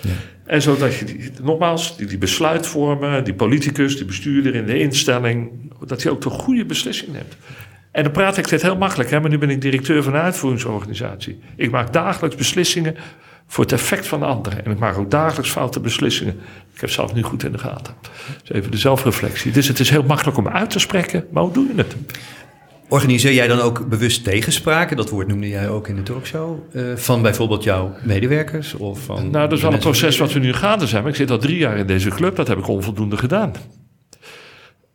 [0.00, 0.10] Ja.
[0.44, 5.50] En zodat je, die, nogmaals, die, die besluitvormer, die politicus, die bestuurder in de instelling,
[5.86, 7.36] dat hij ook de goede beslissing neemt.
[7.90, 10.20] En dan praat ik dit heel makkelijk, hè, maar nu ben ik directeur van een
[10.20, 11.38] uitvoeringsorganisatie.
[11.56, 12.96] Ik maak dagelijks beslissingen
[13.46, 14.64] voor het effect van de anderen.
[14.64, 16.34] En ik maak ook dagelijks foute beslissingen.
[16.74, 17.94] Ik heb zelf niet goed in de gaten.
[18.40, 19.52] Dus even de zelfreflectie.
[19.52, 21.96] Dus het is heel makkelijk om uit te spreken, maar hoe doe je het?
[22.88, 24.96] Organiseer jij dan ook bewust tegenspraken?
[24.96, 26.58] Dat woord noemde jij ook in de talkshow.
[26.72, 28.74] Uh, van bijvoorbeeld jouw medewerkers?
[28.74, 31.06] Of van nou, dat is wel een proces wat we nu gaande zijn.
[31.06, 32.36] Ik zit al drie jaar in deze club.
[32.36, 33.52] Dat heb ik onvoldoende gedaan.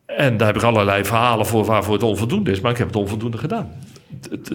[0.06, 2.62] En daar heb ik allerlei verhalen voor waarvoor het onvoldoende is.
[2.62, 3.72] Maar ik heb het onvoldoende gedaan.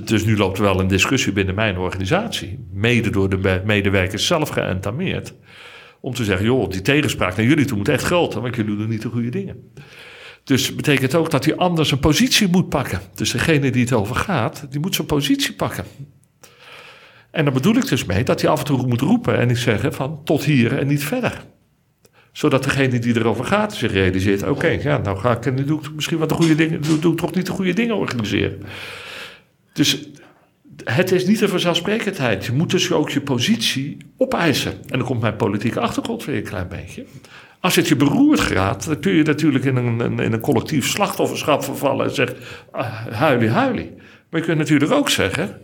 [0.05, 2.67] Dus nu loopt er wel een discussie binnen mijn organisatie.
[2.73, 5.35] Mede door de medewerkers zelf geëntameerd.
[6.01, 8.41] Om te zeggen, joh, die tegenspraak naar jullie toe moet echt groter.
[8.41, 9.73] Want jullie doen niet de goede dingen.
[10.45, 13.01] Dus betekent ook dat hij anders een positie moet pakken.
[13.15, 15.85] Dus degene die het over gaat, die moet zijn positie pakken.
[17.31, 19.59] En daar bedoel ik dus mee dat hij af en toe moet roepen en niet
[19.59, 21.45] zeggen van tot hier en niet verder.
[22.33, 25.95] Zodat degene die erover gaat zich realiseert, oké, ja, nou ga ik en doe ik
[25.95, 28.63] misschien wat de goede dingen, doe, doe ik toch niet de goede dingen organiseren.
[29.75, 30.09] Dus
[30.85, 32.45] het is niet een vanzelfsprekendheid.
[32.45, 34.73] Je moet dus ook je positie opeisen.
[34.73, 37.05] En dan komt mijn politieke achtergrond weer een klein beetje.
[37.61, 41.65] Als het je beroerd gaat, dan kun je natuurlijk in een, in een collectief slachtofferschap
[41.65, 42.37] vervallen en zeggen:
[42.71, 43.93] ah, huilie, huilie.
[44.31, 45.61] Maar je kunt natuurlijk ook zeggen: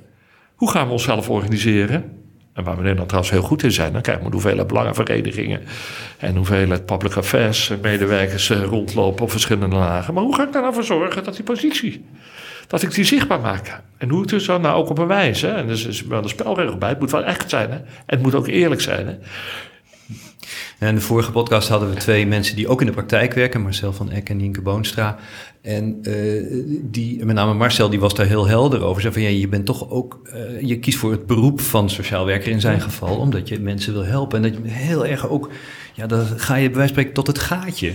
[0.54, 2.18] hoe gaan we onszelf organiseren?
[2.52, 5.60] En waar we Nederland trouwens heel goed in zijn, dan krijgen we hoeveelheid belangenverenigingen
[6.18, 10.14] en hoeveelheid public affairs medewerkers eh, rondlopen op verschillende lagen.
[10.14, 12.04] Maar hoe ga ik daar nou voor zorgen dat die positie,
[12.70, 13.80] dat ik die zichtbaar maak?
[13.98, 16.28] En hoe ik dus dan nou ook op een wijze, en er is wel een
[16.28, 17.76] spelregel bij, het moet wel echt zijn hè?
[17.76, 19.06] en het moet ook eerlijk zijn.
[19.06, 19.14] Hè?
[20.88, 23.92] in de vorige podcast hadden we twee mensen die ook in de praktijk werken, Marcel
[23.92, 25.16] van Eck en Nienke Boonstra.
[25.62, 29.02] En uh, die, met name Marcel, die was daar heel helder over.
[29.02, 32.24] Zei van ja, je bent toch ook, uh, je kiest voor het beroep van sociaal
[32.24, 34.44] werker in zijn geval, omdat je mensen wil helpen.
[34.44, 35.50] En dat je heel erg ook,
[35.94, 37.92] ja, dan ga je bij wijze van spreken tot het gaatje.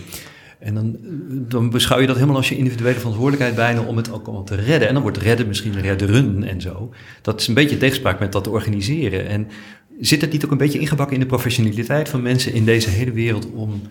[0.59, 0.97] En dan,
[1.29, 4.55] dan beschouw je dat helemaal als je individuele verantwoordelijkheid bijna om het ook allemaal te
[4.55, 4.87] redden.
[4.87, 6.93] En dan wordt redden misschien redderen en zo.
[7.21, 9.27] Dat is een beetje tegenspraak met dat organiseren.
[9.27, 9.47] En
[9.99, 13.11] Zit het niet ook een beetje ingebakken in de professionaliteit van mensen in deze hele
[13.11, 13.81] wereld om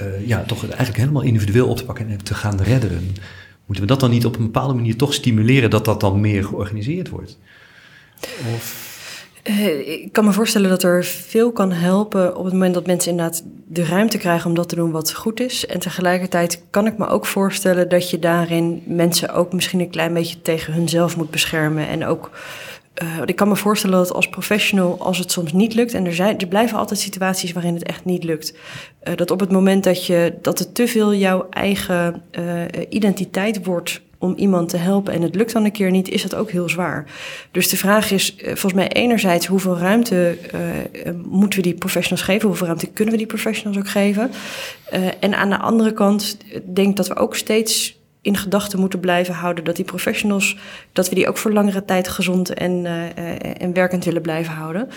[0.00, 3.14] uh, ja, toch eigenlijk helemaal individueel op te pakken en te gaan redderen?
[3.66, 6.44] Moeten we dat dan niet op een bepaalde manier toch stimuleren dat dat dan meer
[6.44, 7.38] georganiseerd wordt?
[8.54, 8.87] Of...
[9.48, 13.10] Uh, ik kan me voorstellen dat er veel kan helpen op het moment dat mensen
[13.10, 15.66] inderdaad de ruimte krijgen om dat te doen wat goed is.
[15.66, 20.14] En tegelijkertijd kan ik me ook voorstellen dat je daarin mensen ook misschien een klein
[20.14, 21.88] beetje tegen hunzelf moet beschermen.
[21.88, 22.30] En ook
[23.02, 26.14] uh, ik kan me voorstellen dat als professional, als het soms niet lukt, en er,
[26.14, 28.54] zijn, er blijven altijd situaties waarin het echt niet lukt,
[29.08, 32.22] uh, dat op het moment dat, je, dat het te veel jouw eigen
[32.88, 36.34] identiteit wordt om iemand te helpen en het lukt dan een keer niet, is dat
[36.34, 37.06] ook heel zwaar.
[37.50, 40.38] Dus de vraag is volgens mij enerzijds hoeveel ruimte
[41.24, 44.30] moeten we die professionals geven, hoeveel ruimte kunnen we die professionals ook geven.
[45.20, 46.36] en aan de andere kant
[46.74, 50.56] denk dat we ook steeds in gedachten moeten blijven houden dat die professionals,
[50.92, 52.86] dat we die ook voor langere tijd gezond en,
[53.58, 54.88] en werkend willen blijven houden.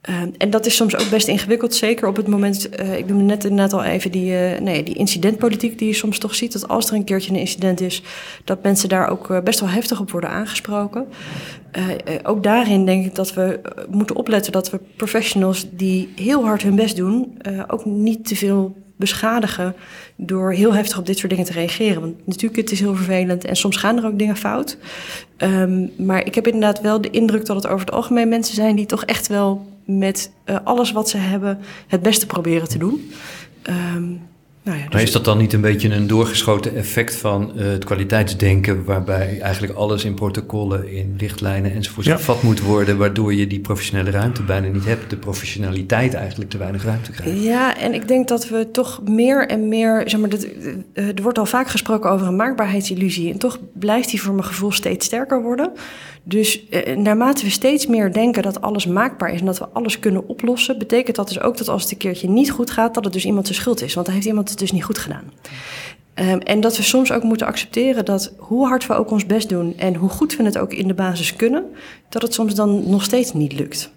[0.00, 2.80] Ehm, en dat is soms ook best ingewikkeld, zeker op het moment.
[2.80, 6.18] Uh, ik noemde net inderdaad al even die, uh, nee, die incidentpolitiek die je soms
[6.18, 6.52] toch ziet.
[6.52, 8.02] Dat als er een keertje een incident is,
[8.44, 11.06] dat mensen daar ook uh, best wel heftig op worden aangesproken.
[12.22, 16.76] ook daarin denk ik dat we moeten opletten dat we professionals die heel hard hun
[16.76, 19.74] best doen, ook niet te veel beschadigen
[20.16, 22.00] door heel heftig op dit soort dingen te reageren.
[22.00, 24.76] Want natuurlijk, het is heel vervelend en soms gaan er ook dingen fout.
[25.38, 28.76] Um, maar ik heb inderdaad wel de indruk dat het over het algemeen mensen zijn
[28.76, 33.10] die toch echt wel met uh, alles wat ze hebben het beste proberen te doen.
[33.96, 34.27] Um,
[34.68, 37.62] nou ja, dus maar is dat dan niet een beetje een doorgeschoten effect van uh,
[37.62, 42.16] het kwaliteitsdenken, waarbij eigenlijk alles in protocollen, in richtlijnen enzovoort ja.
[42.16, 46.58] gevat moet worden, waardoor je die professionele ruimte bijna niet hebt, de professionaliteit eigenlijk te
[46.58, 47.42] weinig ruimte krijgt?
[47.42, 50.46] Ja, en ik denk dat we toch meer en meer, zeg maar, dat,
[50.94, 54.46] uh, er wordt al vaak gesproken over een maakbaarheidsillusie, en toch blijft die voor mijn
[54.46, 55.70] gevoel steeds sterker worden.
[56.22, 59.98] Dus uh, naarmate we steeds meer denken dat alles maakbaar is en dat we alles
[59.98, 63.04] kunnen oplossen, betekent dat dus ook dat als het een keertje niet goed gaat, dat
[63.04, 63.94] het dus iemand zijn schuld is.
[63.94, 65.32] Want dan heeft iemand dus niet goed gedaan.
[66.14, 69.48] Um, en dat we soms ook moeten accepteren dat hoe hard we ook ons best
[69.48, 71.64] doen en hoe goed we het ook in de basis kunnen,
[72.08, 73.90] dat het soms dan nog steeds niet lukt.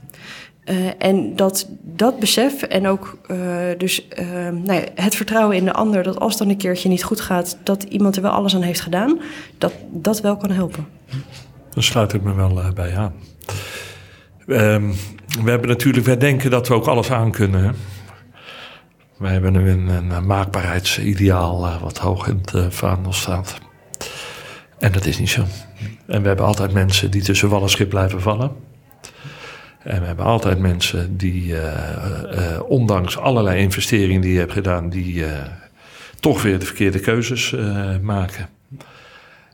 [0.66, 3.38] Uh, en dat dat besef en ook uh,
[3.78, 7.04] dus uh, nou ja, het vertrouwen in de ander, dat als dan een keertje niet
[7.04, 9.20] goed gaat, dat iemand er wel alles aan heeft gedaan,
[9.58, 10.88] dat dat wel kan helpen.
[11.74, 13.14] Daar sluit ik me wel uh, bij aan.
[14.48, 14.94] Um,
[15.44, 17.64] we hebben natuurlijk, wij denken dat we ook alles aan kunnen.
[17.64, 17.70] Hè?
[19.22, 23.58] Wij hebben een, een maakbaarheidsideaal uh, wat hoog in het uh, vaandel staat.
[24.80, 25.46] En dat is niet zo.
[26.08, 28.52] En we hebben altijd mensen die tussen wal en schip blijven vallen.
[29.84, 31.56] En we hebben altijd mensen die,
[32.68, 35.26] ondanks allerlei investeringen die je hebt gedaan, die
[36.20, 37.56] toch weer de verkeerde keuzes
[38.02, 38.50] maken.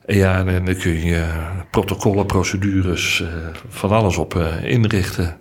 [0.05, 1.25] Ja, en dan kun je
[1.71, 3.23] protocollen, procedures,
[3.69, 5.37] van alles op inrichten.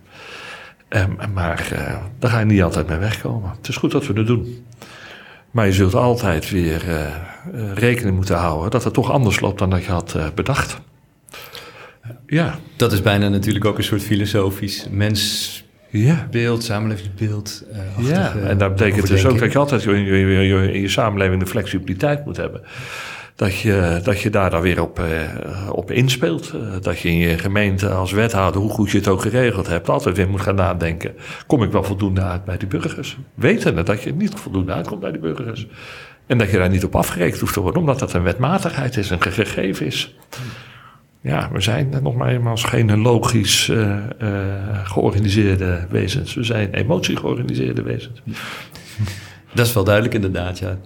[0.89, 3.51] Um, maar uh, daar ga je niet altijd mee wegkomen.
[3.57, 4.67] Het is goed dat we het doen.
[5.51, 6.83] Maar je zult altijd weer
[7.75, 10.81] rekening moeten houden dat het toch anders loopt dan dat je had bedacht.
[12.27, 12.59] Ja.
[12.77, 17.65] Dat is bijna natuurlijk ook een soort filosofisch mensbeeld, samenlevingsbeeld.
[17.99, 21.49] ja, en dat betekent dus ook dat je altijd in je, in je samenleving de
[21.49, 22.63] flexibiliteit moet hebben
[23.37, 26.53] dat je, dat je daar dan weer op, uh, op inspeelt.
[26.55, 29.89] Uh, dat je in je gemeente als wethouder, hoe goed je het ook geregeld hebt,
[29.89, 31.15] altijd weer moet gaan nadenken.
[31.47, 33.17] Kom ik wel voldoende uit bij die burgers?
[33.35, 35.67] Wetende dat je niet voldoende uitkomt bij die burgers.
[36.27, 39.11] En dat je daar niet op afgerekend hoeft te worden, omdat dat een wetmatigheid is,
[39.11, 40.17] een gegeven is.
[41.21, 43.97] Ja, we zijn nog maar eenmaal geen logisch uh,
[44.85, 46.35] georganiseerde wezens.
[46.35, 48.23] We zijn emotie georganiseerde wezens.
[49.55, 50.79] Dat is wel duidelijk inderdaad, ja.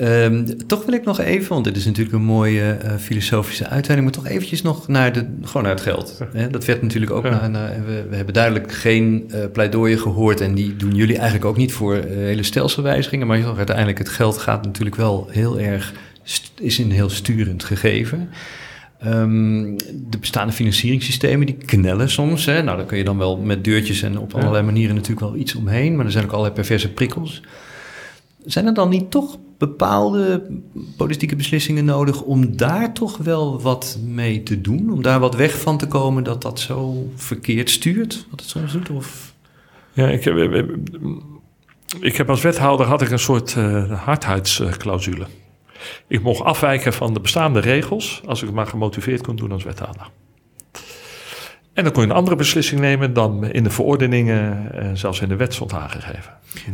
[0.00, 4.02] Um, toch wil ik nog even, want dit is natuurlijk een mooie uh, filosofische uitweiding,
[4.02, 6.22] maar toch eventjes nog naar, de, gewoon naar het geld.
[6.32, 6.50] Hè?
[6.50, 7.48] Dat werd natuurlijk ook, ja.
[7.48, 11.56] naar, we, we, hebben duidelijk geen uh, pleidooien gehoord en die doen jullie eigenlijk ook
[11.56, 15.92] niet voor uh, hele stelselwijzigingen, maar uiteindelijk het geld gaat natuurlijk wel heel erg,
[16.60, 18.28] is een heel sturend gegeven.
[19.06, 19.76] Um,
[20.10, 22.44] de bestaande financieringssystemen die knellen soms.
[22.44, 22.62] Hè?
[22.62, 25.54] Nou, daar kun je dan wel met deurtjes en op allerlei manieren natuurlijk wel iets
[25.54, 27.42] omheen, maar er zijn ook allerlei perverse prikkels.
[28.46, 30.46] Zijn er dan niet toch bepaalde
[30.96, 34.90] politieke beslissingen nodig om daar toch wel wat mee te doen?
[34.92, 38.72] Om daar wat weg van te komen dat dat zo verkeerd stuurt, wat het soms
[38.72, 38.90] doet?
[38.90, 39.34] Of?
[39.92, 40.64] Ja, ik heb,
[42.00, 45.26] ik heb als wethouder had ik een soort uh, hardheidsclausule.
[46.06, 50.10] Ik mocht afwijken van de bestaande regels als ik maar gemotiveerd kon doen als wethouder.
[51.76, 55.28] En dan kon je een andere beslissing nemen dan in de verordeningen, uh, zelfs in
[55.28, 56.32] de wet stond aangegeven.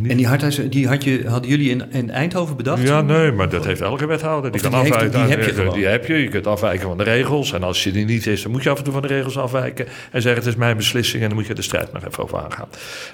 [0.09, 2.82] En die hardhuis, die had je, hadden jullie in, in Eindhoven bedacht?
[2.82, 4.53] Ja, nee, maar dat heeft elke wethouder.
[4.53, 5.11] Die, kan die afwijken.
[5.11, 5.74] die, heb je gewoon.
[5.74, 6.14] Die heb je.
[6.14, 7.53] Je kunt afwijken van de regels.
[7.53, 9.38] En als je die niet is, dan moet je af en toe van de regels
[9.38, 9.86] afwijken.
[9.86, 11.22] En zeggen, het is mijn beslissing.
[11.22, 12.68] En dan moet je de strijd nog even over aangaan.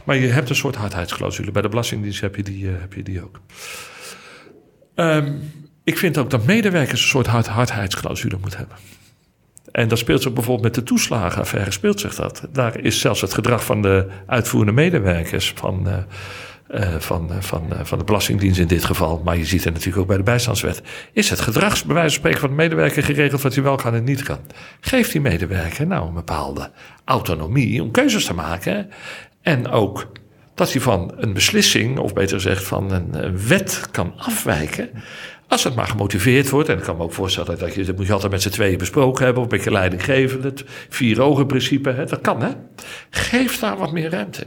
[0.04, 1.50] Maar je hebt een soort hardheidsclausule.
[1.50, 3.40] Bij de Belastingdienst heb je die, uh, heb je die ook.
[4.94, 5.40] Um,
[5.84, 8.76] ik vind ook dat medewerkers een soort hard, hardheidsclausule moeten hebben.
[9.78, 12.48] En dat speelt zich bijvoorbeeld met de toeslagenaffaire, speelt zich dat.
[12.52, 15.96] Daar is zelfs het gedrag van de uitvoerende medewerkers van, uh,
[16.70, 20.00] uh, van, uh, van, van de Belastingdienst in dit geval, maar je ziet het natuurlijk
[20.00, 23.42] ook bij de bijstandswet, is het gedrag, bij wijze van spreken, van de medewerker geregeld
[23.42, 24.38] wat hij wel kan en niet kan.
[24.80, 26.70] Geeft die medewerker nou een bepaalde
[27.04, 28.90] autonomie om keuzes te maken
[29.42, 30.06] en ook
[30.54, 34.90] dat hij van een beslissing, of beter gezegd van een wet kan afwijken.
[35.48, 38.06] Als het maar gemotiveerd wordt, en ik kan me ook voorstellen dat je, dat moet
[38.06, 41.90] je altijd met z'n tweeën besproken hebben, of een beetje leidinggevend, het vier ogen principe,
[41.90, 42.50] hè, dat kan hè.
[43.10, 44.46] Geef daar wat meer ruimte.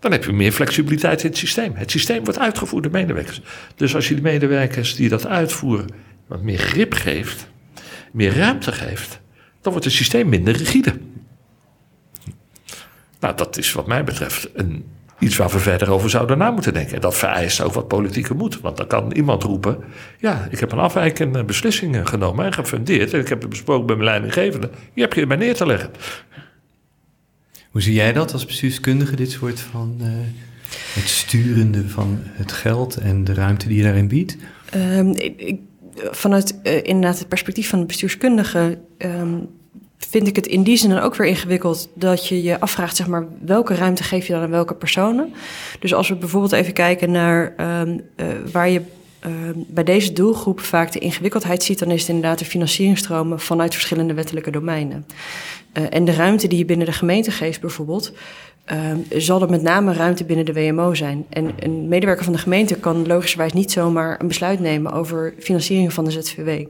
[0.00, 1.72] Dan heb je meer flexibiliteit in het systeem.
[1.74, 3.42] Het systeem wordt uitgevoerd door medewerkers.
[3.76, 5.86] Dus als je de medewerkers die dat uitvoeren
[6.26, 7.48] wat meer grip geeft,
[8.12, 9.20] meer ruimte geeft,
[9.60, 10.98] dan wordt het systeem minder rigide.
[13.20, 14.84] Nou, dat is wat mij betreft een,
[15.18, 16.94] iets waar we verder over zouden na moeten denken.
[16.94, 18.60] En dat vereist ook wat politieke moed.
[18.60, 19.78] Want dan kan iemand roepen:
[20.18, 23.12] Ja, ik heb een afwijkende beslissing genomen en gefundeerd.
[23.12, 24.70] En ik heb het besproken bij mijn leidinggevende.
[24.94, 25.90] Je hebt je erbij neer te leggen.
[27.70, 30.06] Hoe zie jij dat als bestuurskundige, dit soort van uh,
[30.94, 34.36] het sturende van het geld en de ruimte die je daarin biedt?
[34.74, 35.60] Um, ik,
[36.10, 39.48] vanuit uh, inderdaad het perspectief van de bestuurskundige um,
[39.98, 43.06] vind ik het in die zin dan ook weer ingewikkeld dat je je afvraagt, zeg
[43.06, 45.34] maar, welke ruimte geef je dan aan welke personen?
[45.80, 48.80] Dus als we bijvoorbeeld even kijken naar um, uh, waar je
[49.26, 53.72] uh, bij deze doelgroep vaak de ingewikkeldheid ziet, dan is het inderdaad de financieringstromen vanuit
[53.72, 55.06] verschillende wettelijke domeinen.
[55.72, 58.12] Uh, en de ruimte die je binnen de gemeente geeft, bijvoorbeeld,
[58.72, 61.26] uh, zal er met name ruimte binnen de WMO zijn.
[61.28, 65.92] En een medewerker van de gemeente kan logischerwijs niet zomaar een besluit nemen over financiering
[65.92, 66.66] van de ZVW.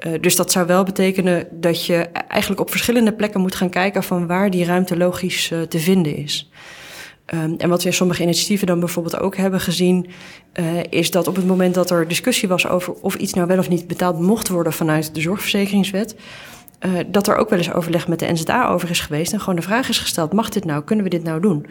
[0.00, 1.96] Uh, dus dat zou wel betekenen dat je
[2.28, 6.16] eigenlijk op verschillende plekken moet gaan kijken van waar die ruimte logisch uh, te vinden
[6.16, 6.50] is.
[7.34, 10.06] Um, en wat we in sommige initiatieven dan bijvoorbeeld ook hebben gezien,
[10.54, 13.58] uh, is dat op het moment dat er discussie was over of iets nou wel
[13.58, 16.16] of niet betaald mocht worden vanuit de zorgverzekeringswet,
[16.86, 19.56] uh, dat er ook wel eens overleg met de NZA over is geweest en gewoon
[19.56, 20.82] de vraag is gesteld: mag dit nou?
[20.82, 21.66] Kunnen we dit nou doen?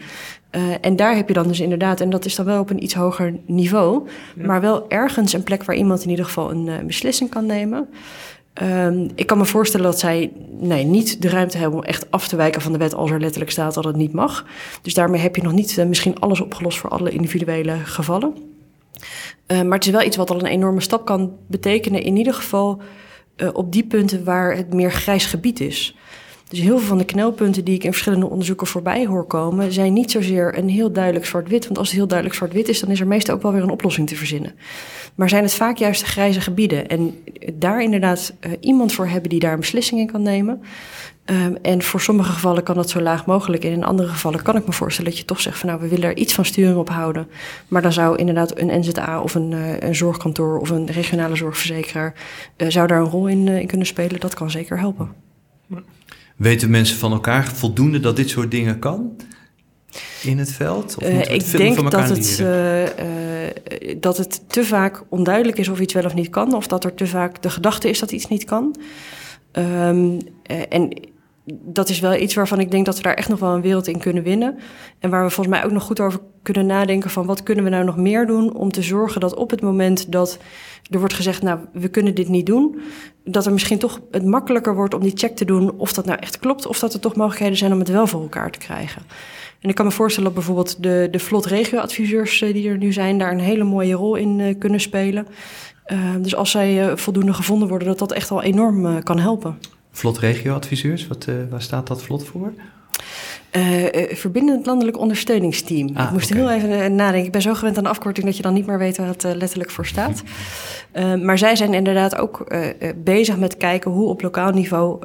[0.50, 2.82] Uh, en daar heb je dan dus inderdaad, en dat is dan wel op een
[2.82, 4.46] iets hoger niveau, ja.
[4.46, 7.88] maar wel ergens een plek waar iemand in ieder geval een uh, beslissing kan nemen.
[8.62, 12.28] Um, ik kan me voorstellen dat zij nee, niet de ruimte hebben om echt af
[12.28, 14.46] te wijken van de wet als er letterlijk staat dat het niet mag.
[14.82, 18.34] Dus daarmee heb je nog niet misschien alles opgelost voor alle individuele gevallen.
[19.46, 22.82] Maar het is wel iets wat al een enorme stap kan betekenen, in ieder geval
[23.36, 25.96] uh, op die punten waar het meer grijs gebied is.
[26.48, 29.92] Dus heel veel van de knelpunten die ik in verschillende onderzoeken voorbij hoor komen, zijn
[29.92, 31.64] niet zozeer een heel duidelijk zwart-wit.
[31.64, 33.70] Want als het heel duidelijk zwart-wit is, dan is er meestal ook wel weer een
[33.70, 34.54] oplossing te verzinnen.
[35.14, 36.88] Maar zijn het vaak juist de grijze gebieden.
[36.88, 37.22] En
[37.54, 40.62] daar inderdaad uh, iemand voor hebben die daar een beslissing in kan nemen.
[41.30, 43.64] Um, en voor sommige gevallen kan dat zo laag mogelijk.
[43.64, 45.88] En in andere gevallen kan ik me voorstellen dat je toch zegt van nou, we
[45.88, 47.28] willen er iets van sturing op houden.
[47.68, 52.14] Maar dan zou inderdaad een NZA of een, uh, een zorgkantoor of een regionale zorgverzekeraar
[52.56, 54.20] uh, zou daar een rol in, in kunnen spelen.
[54.20, 55.12] Dat kan zeker helpen.
[56.36, 59.16] Weten mensen van elkaar voldoende dat dit soort dingen kan?
[60.22, 60.96] In het veld?
[60.96, 62.44] Of ik denk dat het,
[64.00, 66.54] dat het te vaak onduidelijk is of iets wel of niet kan.
[66.54, 68.76] Of dat er te vaak de gedachte is dat iets niet kan.
[69.52, 70.18] Um,
[70.68, 71.14] en
[71.48, 73.86] dat is wel iets waarvan ik denk dat we daar echt nog wel een wereld
[73.86, 74.58] in kunnen winnen.
[74.98, 77.70] En waar we volgens mij ook nog goed over kunnen nadenken van wat kunnen we
[77.70, 80.38] nou nog meer doen om te zorgen dat op het moment dat
[80.90, 82.80] er wordt gezegd, nou, we kunnen dit niet doen,
[83.24, 86.18] dat er misschien toch het makkelijker wordt om die check te doen of dat nou
[86.18, 89.02] echt klopt, of dat er toch mogelijkheden zijn om het wel voor elkaar te krijgen.
[89.60, 93.18] En ik kan me voorstellen dat bijvoorbeeld de, de vlot regioadviseurs die er nu zijn,
[93.18, 95.26] daar een hele mooie rol in uh, kunnen spelen.
[95.86, 99.58] Uh, dus als zij voldoende gevonden worden, dat dat echt al enorm kan helpen.
[99.96, 102.52] Vlot regioadviseurs, wat, waar staat dat vlot voor?
[103.52, 103.84] Uh,
[104.16, 105.90] verbindend landelijk ondersteuningsteam.
[105.94, 106.42] Ah, ik moest okay.
[106.42, 107.26] heel even nadenken.
[107.26, 109.24] Ik ben zo gewend aan de afkorting dat je dan niet meer weet waar het
[109.24, 110.22] uh, letterlijk voor staat.
[110.92, 112.54] Uh, maar zij zijn inderdaad ook
[112.96, 114.98] bezig met kijken hoe op lokaal niveau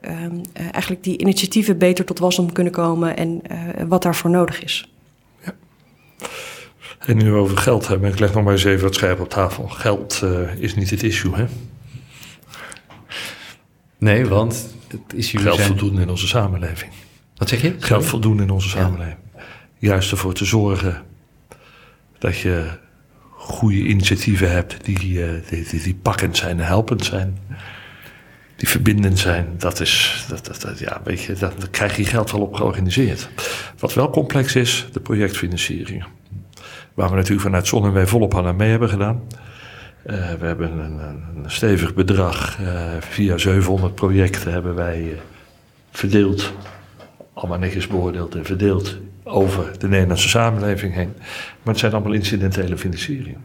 [0.00, 0.40] ehm,
[0.70, 3.42] eigenlijk die initiatieven beter tot wasdom kunnen komen en
[3.88, 4.90] wat daarvoor nodig is.
[5.44, 5.54] Ja.
[6.98, 8.12] En nu over geld hebben.
[8.12, 9.68] Ik leg nog maar eens even wat scherp op tafel.
[9.68, 10.22] Geld
[10.58, 11.44] is niet het issue, hè?
[13.98, 15.66] Nee, want het issue Geld zijn...
[15.66, 16.92] voldoende in onze samenleving.
[17.36, 17.74] Wat zeg je?
[17.78, 19.16] Geld voldoende in onze samenleving.
[19.34, 19.40] Ja.
[19.78, 21.02] Juist ervoor te zorgen
[22.18, 22.68] dat je
[23.30, 27.38] goede initiatieven hebt die, die, die, die pakkend zijn en helpend zijn.
[28.56, 32.04] Die verbindend zijn, dat is, dat, dat, dat ja, weet je, dat, daar krijg je
[32.04, 33.28] geld wel op georganiseerd.
[33.78, 36.04] Wat wel complex is, de projectfinanciering.
[36.94, 39.22] Waar we natuurlijk vanuit Zon en wij volop aan mee hebben gedaan.
[40.06, 45.18] Uh, we hebben een, een stevig bedrag, uh, via 700 projecten hebben wij uh,
[45.90, 46.52] verdeeld
[47.32, 51.12] allemaal netjes beoordeeld en verdeeld over de Nederlandse samenleving heen.
[51.62, 53.44] Maar het zijn allemaal incidentele financieringen.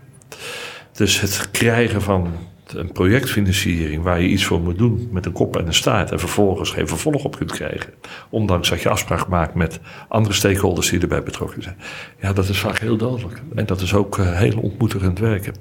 [0.91, 2.33] Dus het krijgen van
[2.75, 6.19] een projectfinanciering waar je iets voor moet doen met een kop en een staart en
[6.19, 7.93] vervolgens geen vervolg op kunt krijgen,
[8.29, 11.77] ondanks dat je afspraak maakt met andere stakeholders die erbij betrokken zijn.
[12.21, 13.41] Ja, dat is vaak heel dodelijk.
[13.55, 15.53] En dat is ook uh, heel ontmoedigend werken.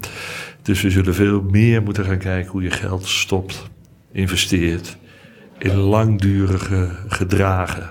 [0.63, 3.71] Dus we zullen veel meer moeten gaan kijken hoe je geld stopt,
[4.13, 4.97] investeert
[5.59, 7.91] in langdurige gedragen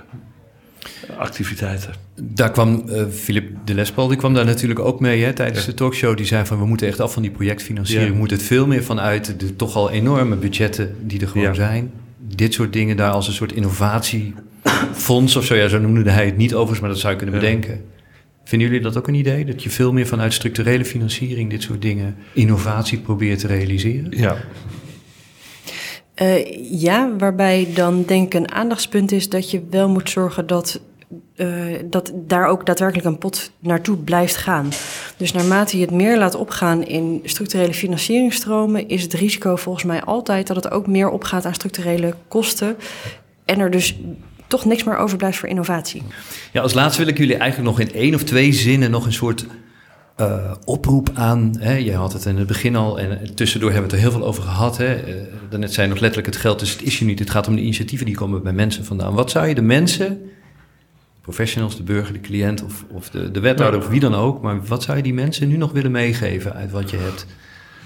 [1.18, 1.94] activiteiten.
[2.22, 5.66] Daar kwam uh, Philip de Lespal, die kwam daar natuurlijk ook mee hè, tijdens ja.
[5.66, 6.18] de talkshow.
[6.18, 8.08] Die zei van we moeten echt af van die projectfinanciering.
[8.08, 8.14] Ja.
[8.14, 11.54] We moeten het veel meer vanuit de toch al enorme budgetten die er gewoon ja.
[11.54, 11.92] zijn.
[12.36, 15.56] Dit soort dingen daar als een soort innovatiefonds of zo.
[15.56, 17.82] Ja, zo noemde hij het niet overigens, maar dat zou je kunnen bedenken.
[18.44, 19.46] Vinden jullie dat ook een idee?
[19.46, 24.12] Dat je veel meer vanuit structurele financiering dit soort dingen, innovatie probeert te realiseren?
[24.18, 24.38] Ja.
[26.22, 30.82] Uh, ja, waarbij dan denk ik een aandachtspunt is dat je wel moet zorgen dat
[31.90, 34.70] dat daar ook daadwerkelijk een pot naartoe blijft gaan.
[35.18, 40.02] Dus naarmate je het meer laat opgaan in structurele financieringstromen, is het risico volgens mij
[40.02, 42.76] altijd dat het ook meer opgaat aan structurele kosten.
[43.46, 44.00] En er dus
[44.48, 46.04] toch niks meer overblijft voor innovatie.
[46.52, 49.14] Ja, als laatste wil ik jullie eigenlijk nog in één of twee zinnen nog een
[49.14, 49.46] soort
[50.20, 51.56] uh, oproep aan.
[51.60, 54.20] Hè, jij had het in het begin al en tussendoor hebben we het er heel
[54.20, 54.78] veel over gehad.
[54.78, 55.08] Hè.
[55.08, 57.20] Uh, daarnet zei nog letterlijk het geld, dus het is je niet.
[57.20, 59.14] Het gaat om de initiatieven die komen bij mensen vandaan.
[59.14, 60.22] Wat zou je de mensen,
[61.30, 64.66] professionals, de burger, de cliënt of, of de, de wethouder of wie dan ook, maar
[64.66, 67.26] wat zou je die mensen nu nog willen meegeven uit wat je hebt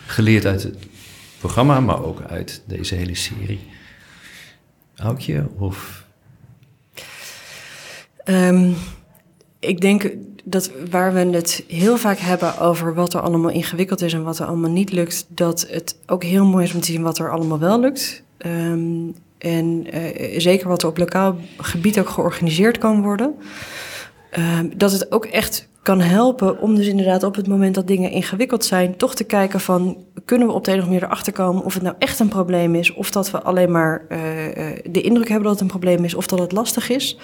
[0.05, 0.77] geleerd uit het
[1.39, 3.59] programma, maar ook uit deze hele serie?
[4.95, 6.01] Houtje of
[8.25, 8.75] Um,
[9.59, 10.11] ik denk
[10.43, 14.39] dat waar we het heel vaak hebben over wat er allemaal ingewikkeld is en wat
[14.39, 17.31] er allemaal niet lukt, dat het ook heel mooi is om te zien wat er
[17.31, 18.23] allemaal wel lukt.
[18.45, 23.35] Um, en uh, zeker wat er op lokaal gebied ook georganiseerd kan worden.
[24.59, 28.11] Um, dat het ook echt kan helpen om dus inderdaad op het moment dat dingen
[28.11, 31.33] ingewikkeld zijn, toch te kijken van kunnen we op de een of andere manier erachter
[31.33, 34.17] komen of het nou echt een probleem is, of dat we alleen maar uh,
[34.85, 37.17] de indruk hebben dat het een probleem is, of dat het lastig is.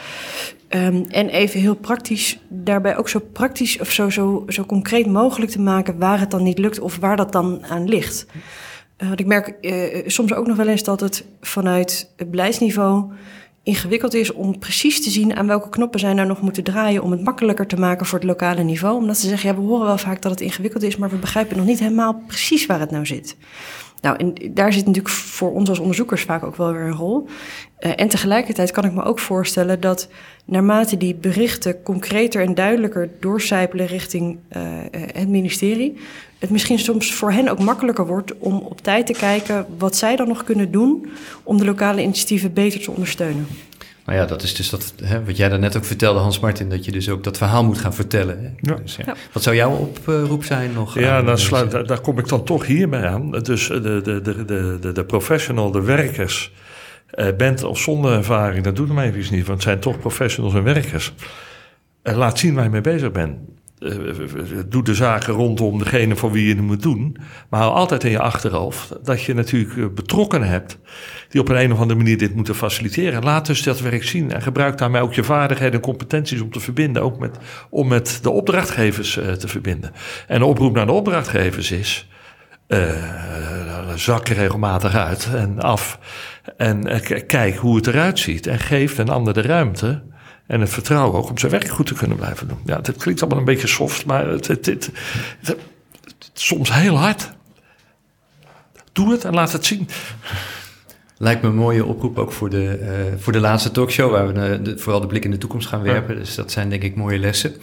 [0.69, 5.51] Um, en even heel praktisch, daarbij ook zo praktisch of zo, zo, zo concreet mogelijk
[5.51, 8.25] te maken waar het dan niet lukt of waar dat dan aan ligt.
[9.01, 13.11] Uh, want ik merk uh, soms ook nog wel eens dat het vanuit het beleidsniveau
[13.63, 17.11] ingewikkeld is om precies te zien aan welke knoppen zij nou nog moeten draaien om
[17.11, 18.95] het makkelijker te maken voor het lokale niveau.
[18.95, 21.57] Omdat ze zeggen, ja, we horen wel vaak dat het ingewikkeld is, maar we begrijpen
[21.57, 23.37] nog niet helemaal precies waar het nou zit.
[24.01, 27.27] Nou, en daar zit natuurlijk voor ons als onderzoekers vaak ook wel weer een rol.
[27.79, 30.07] Uh, en tegelijkertijd kan ik me ook voorstellen dat
[30.45, 35.97] naarmate die berichten concreter en duidelijker doorcijpelen richting uh, het ministerie,
[36.39, 40.15] het misschien soms voor hen ook makkelijker wordt om op tijd te kijken wat zij
[40.15, 41.11] dan nog kunnen doen
[41.43, 43.47] om de lokale initiatieven beter te ondersteunen.
[44.09, 46.85] Nou ja, dat is dus dat, hè, wat jij daarnet ook vertelde, Hans Martin, dat
[46.85, 48.55] je dus ook dat verhaal moet gaan vertellen.
[48.61, 48.75] Ja.
[48.75, 49.03] Dus, ja.
[49.05, 49.15] Ja.
[49.31, 50.99] Wat zou jouw oproep zijn nog?
[50.99, 53.31] Ja, dan sluit, daar, daar, kom ik dan toch hierbij aan.
[53.31, 54.45] Dus de, de, de,
[54.81, 56.53] de, de professional, de werkers,
[57.15, 60.53] uh, bent of zonder ervaring, dat doet me even niet, want het zijn toch professionals
[60.53, 61.13] en werkers.
[62.03, 63.37] Uh, laat zien waar je mee bezig bent.
[63.79, 67.17] Uh, doe de zaken rondom degene voor wie je het moet doen.
[67.49, 70.79] Maar hou altijd in je achterhoofd dat je natuurlijk betrokken hebt
[71.29, 73.23] die op een, een of andere manier dit moeten faciliteren.
[73.23, 76.59] Laat dus dat werk zien en gebruik daarmee ook je vaardigheden en competenties om te
[76.59, 77.37] verbinden, ook met,
[77.69, 79.91] om met de opdrachtgevers te verbinden.
[80.27, 82.07] En de oproep naar de opdrachtgevers is.
[82.67, 82.89] Uh,
[83.95, 85.99] zak regelmatig uit en af.
[86.57, 88.47] En kijk hoe het eruit ziet.
[88.47, 90.01] En geef een ander de ruimte
[90.49, 92.57] en het vertrouwen ook om zijn werk goed te kunnen blijven doen.
[92.65, 94.91] Ja, het klinkt allemaal een beetje soft, maar het, het, het,
[95.41, 95.57] het
[96.33, 97.31] soms heel hard.
[98.91, 99.87] Doe het en laat het zien.
[101.17, 104.61] Lijkt me een mooie oproep ook voor de, uh, voor de laatste talkshow, waar we
[104.61, 106.13] de, vooral de blik in de toekomst gaan werpen.
[106.13, 106.19] Ja.
[106.19, 107.53] Dus dat zijn denk ik mooie lessen.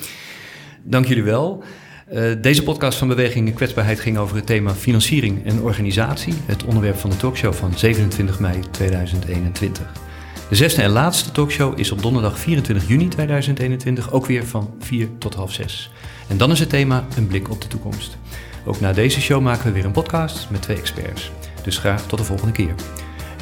[0.82, 1.64] Dank jullie wel.
[2.12, 6.34] Uh, deze podcast van Beweging Kwetsbaarheid ging over het thema financiering en organisatie.
[6.44, 10.05] Het onderwerp van de talkshow van 27 mei 2021.
[10.48, 15.08] De zesde en laatste talkshow is op donderdag 24 juni 2021 ook weer van 4
[15.18, 15.90] tot half 6.
[16.28, 18.16] En dan is het thema een blik op de toekomst.
[18.64, 21.30] Ook na deze show maken we weer een podcast met twee experts.
[21.62, 22.74] Dus graag tot de volgende keer.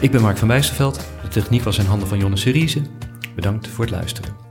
[0.00, 1.06] Ik ben Mark van Bijsterveld.
[1.22, 2.82] De techniek was in handen van Jonne Seriese.
[3.34, 4.43] Bedankt voor het luisteren.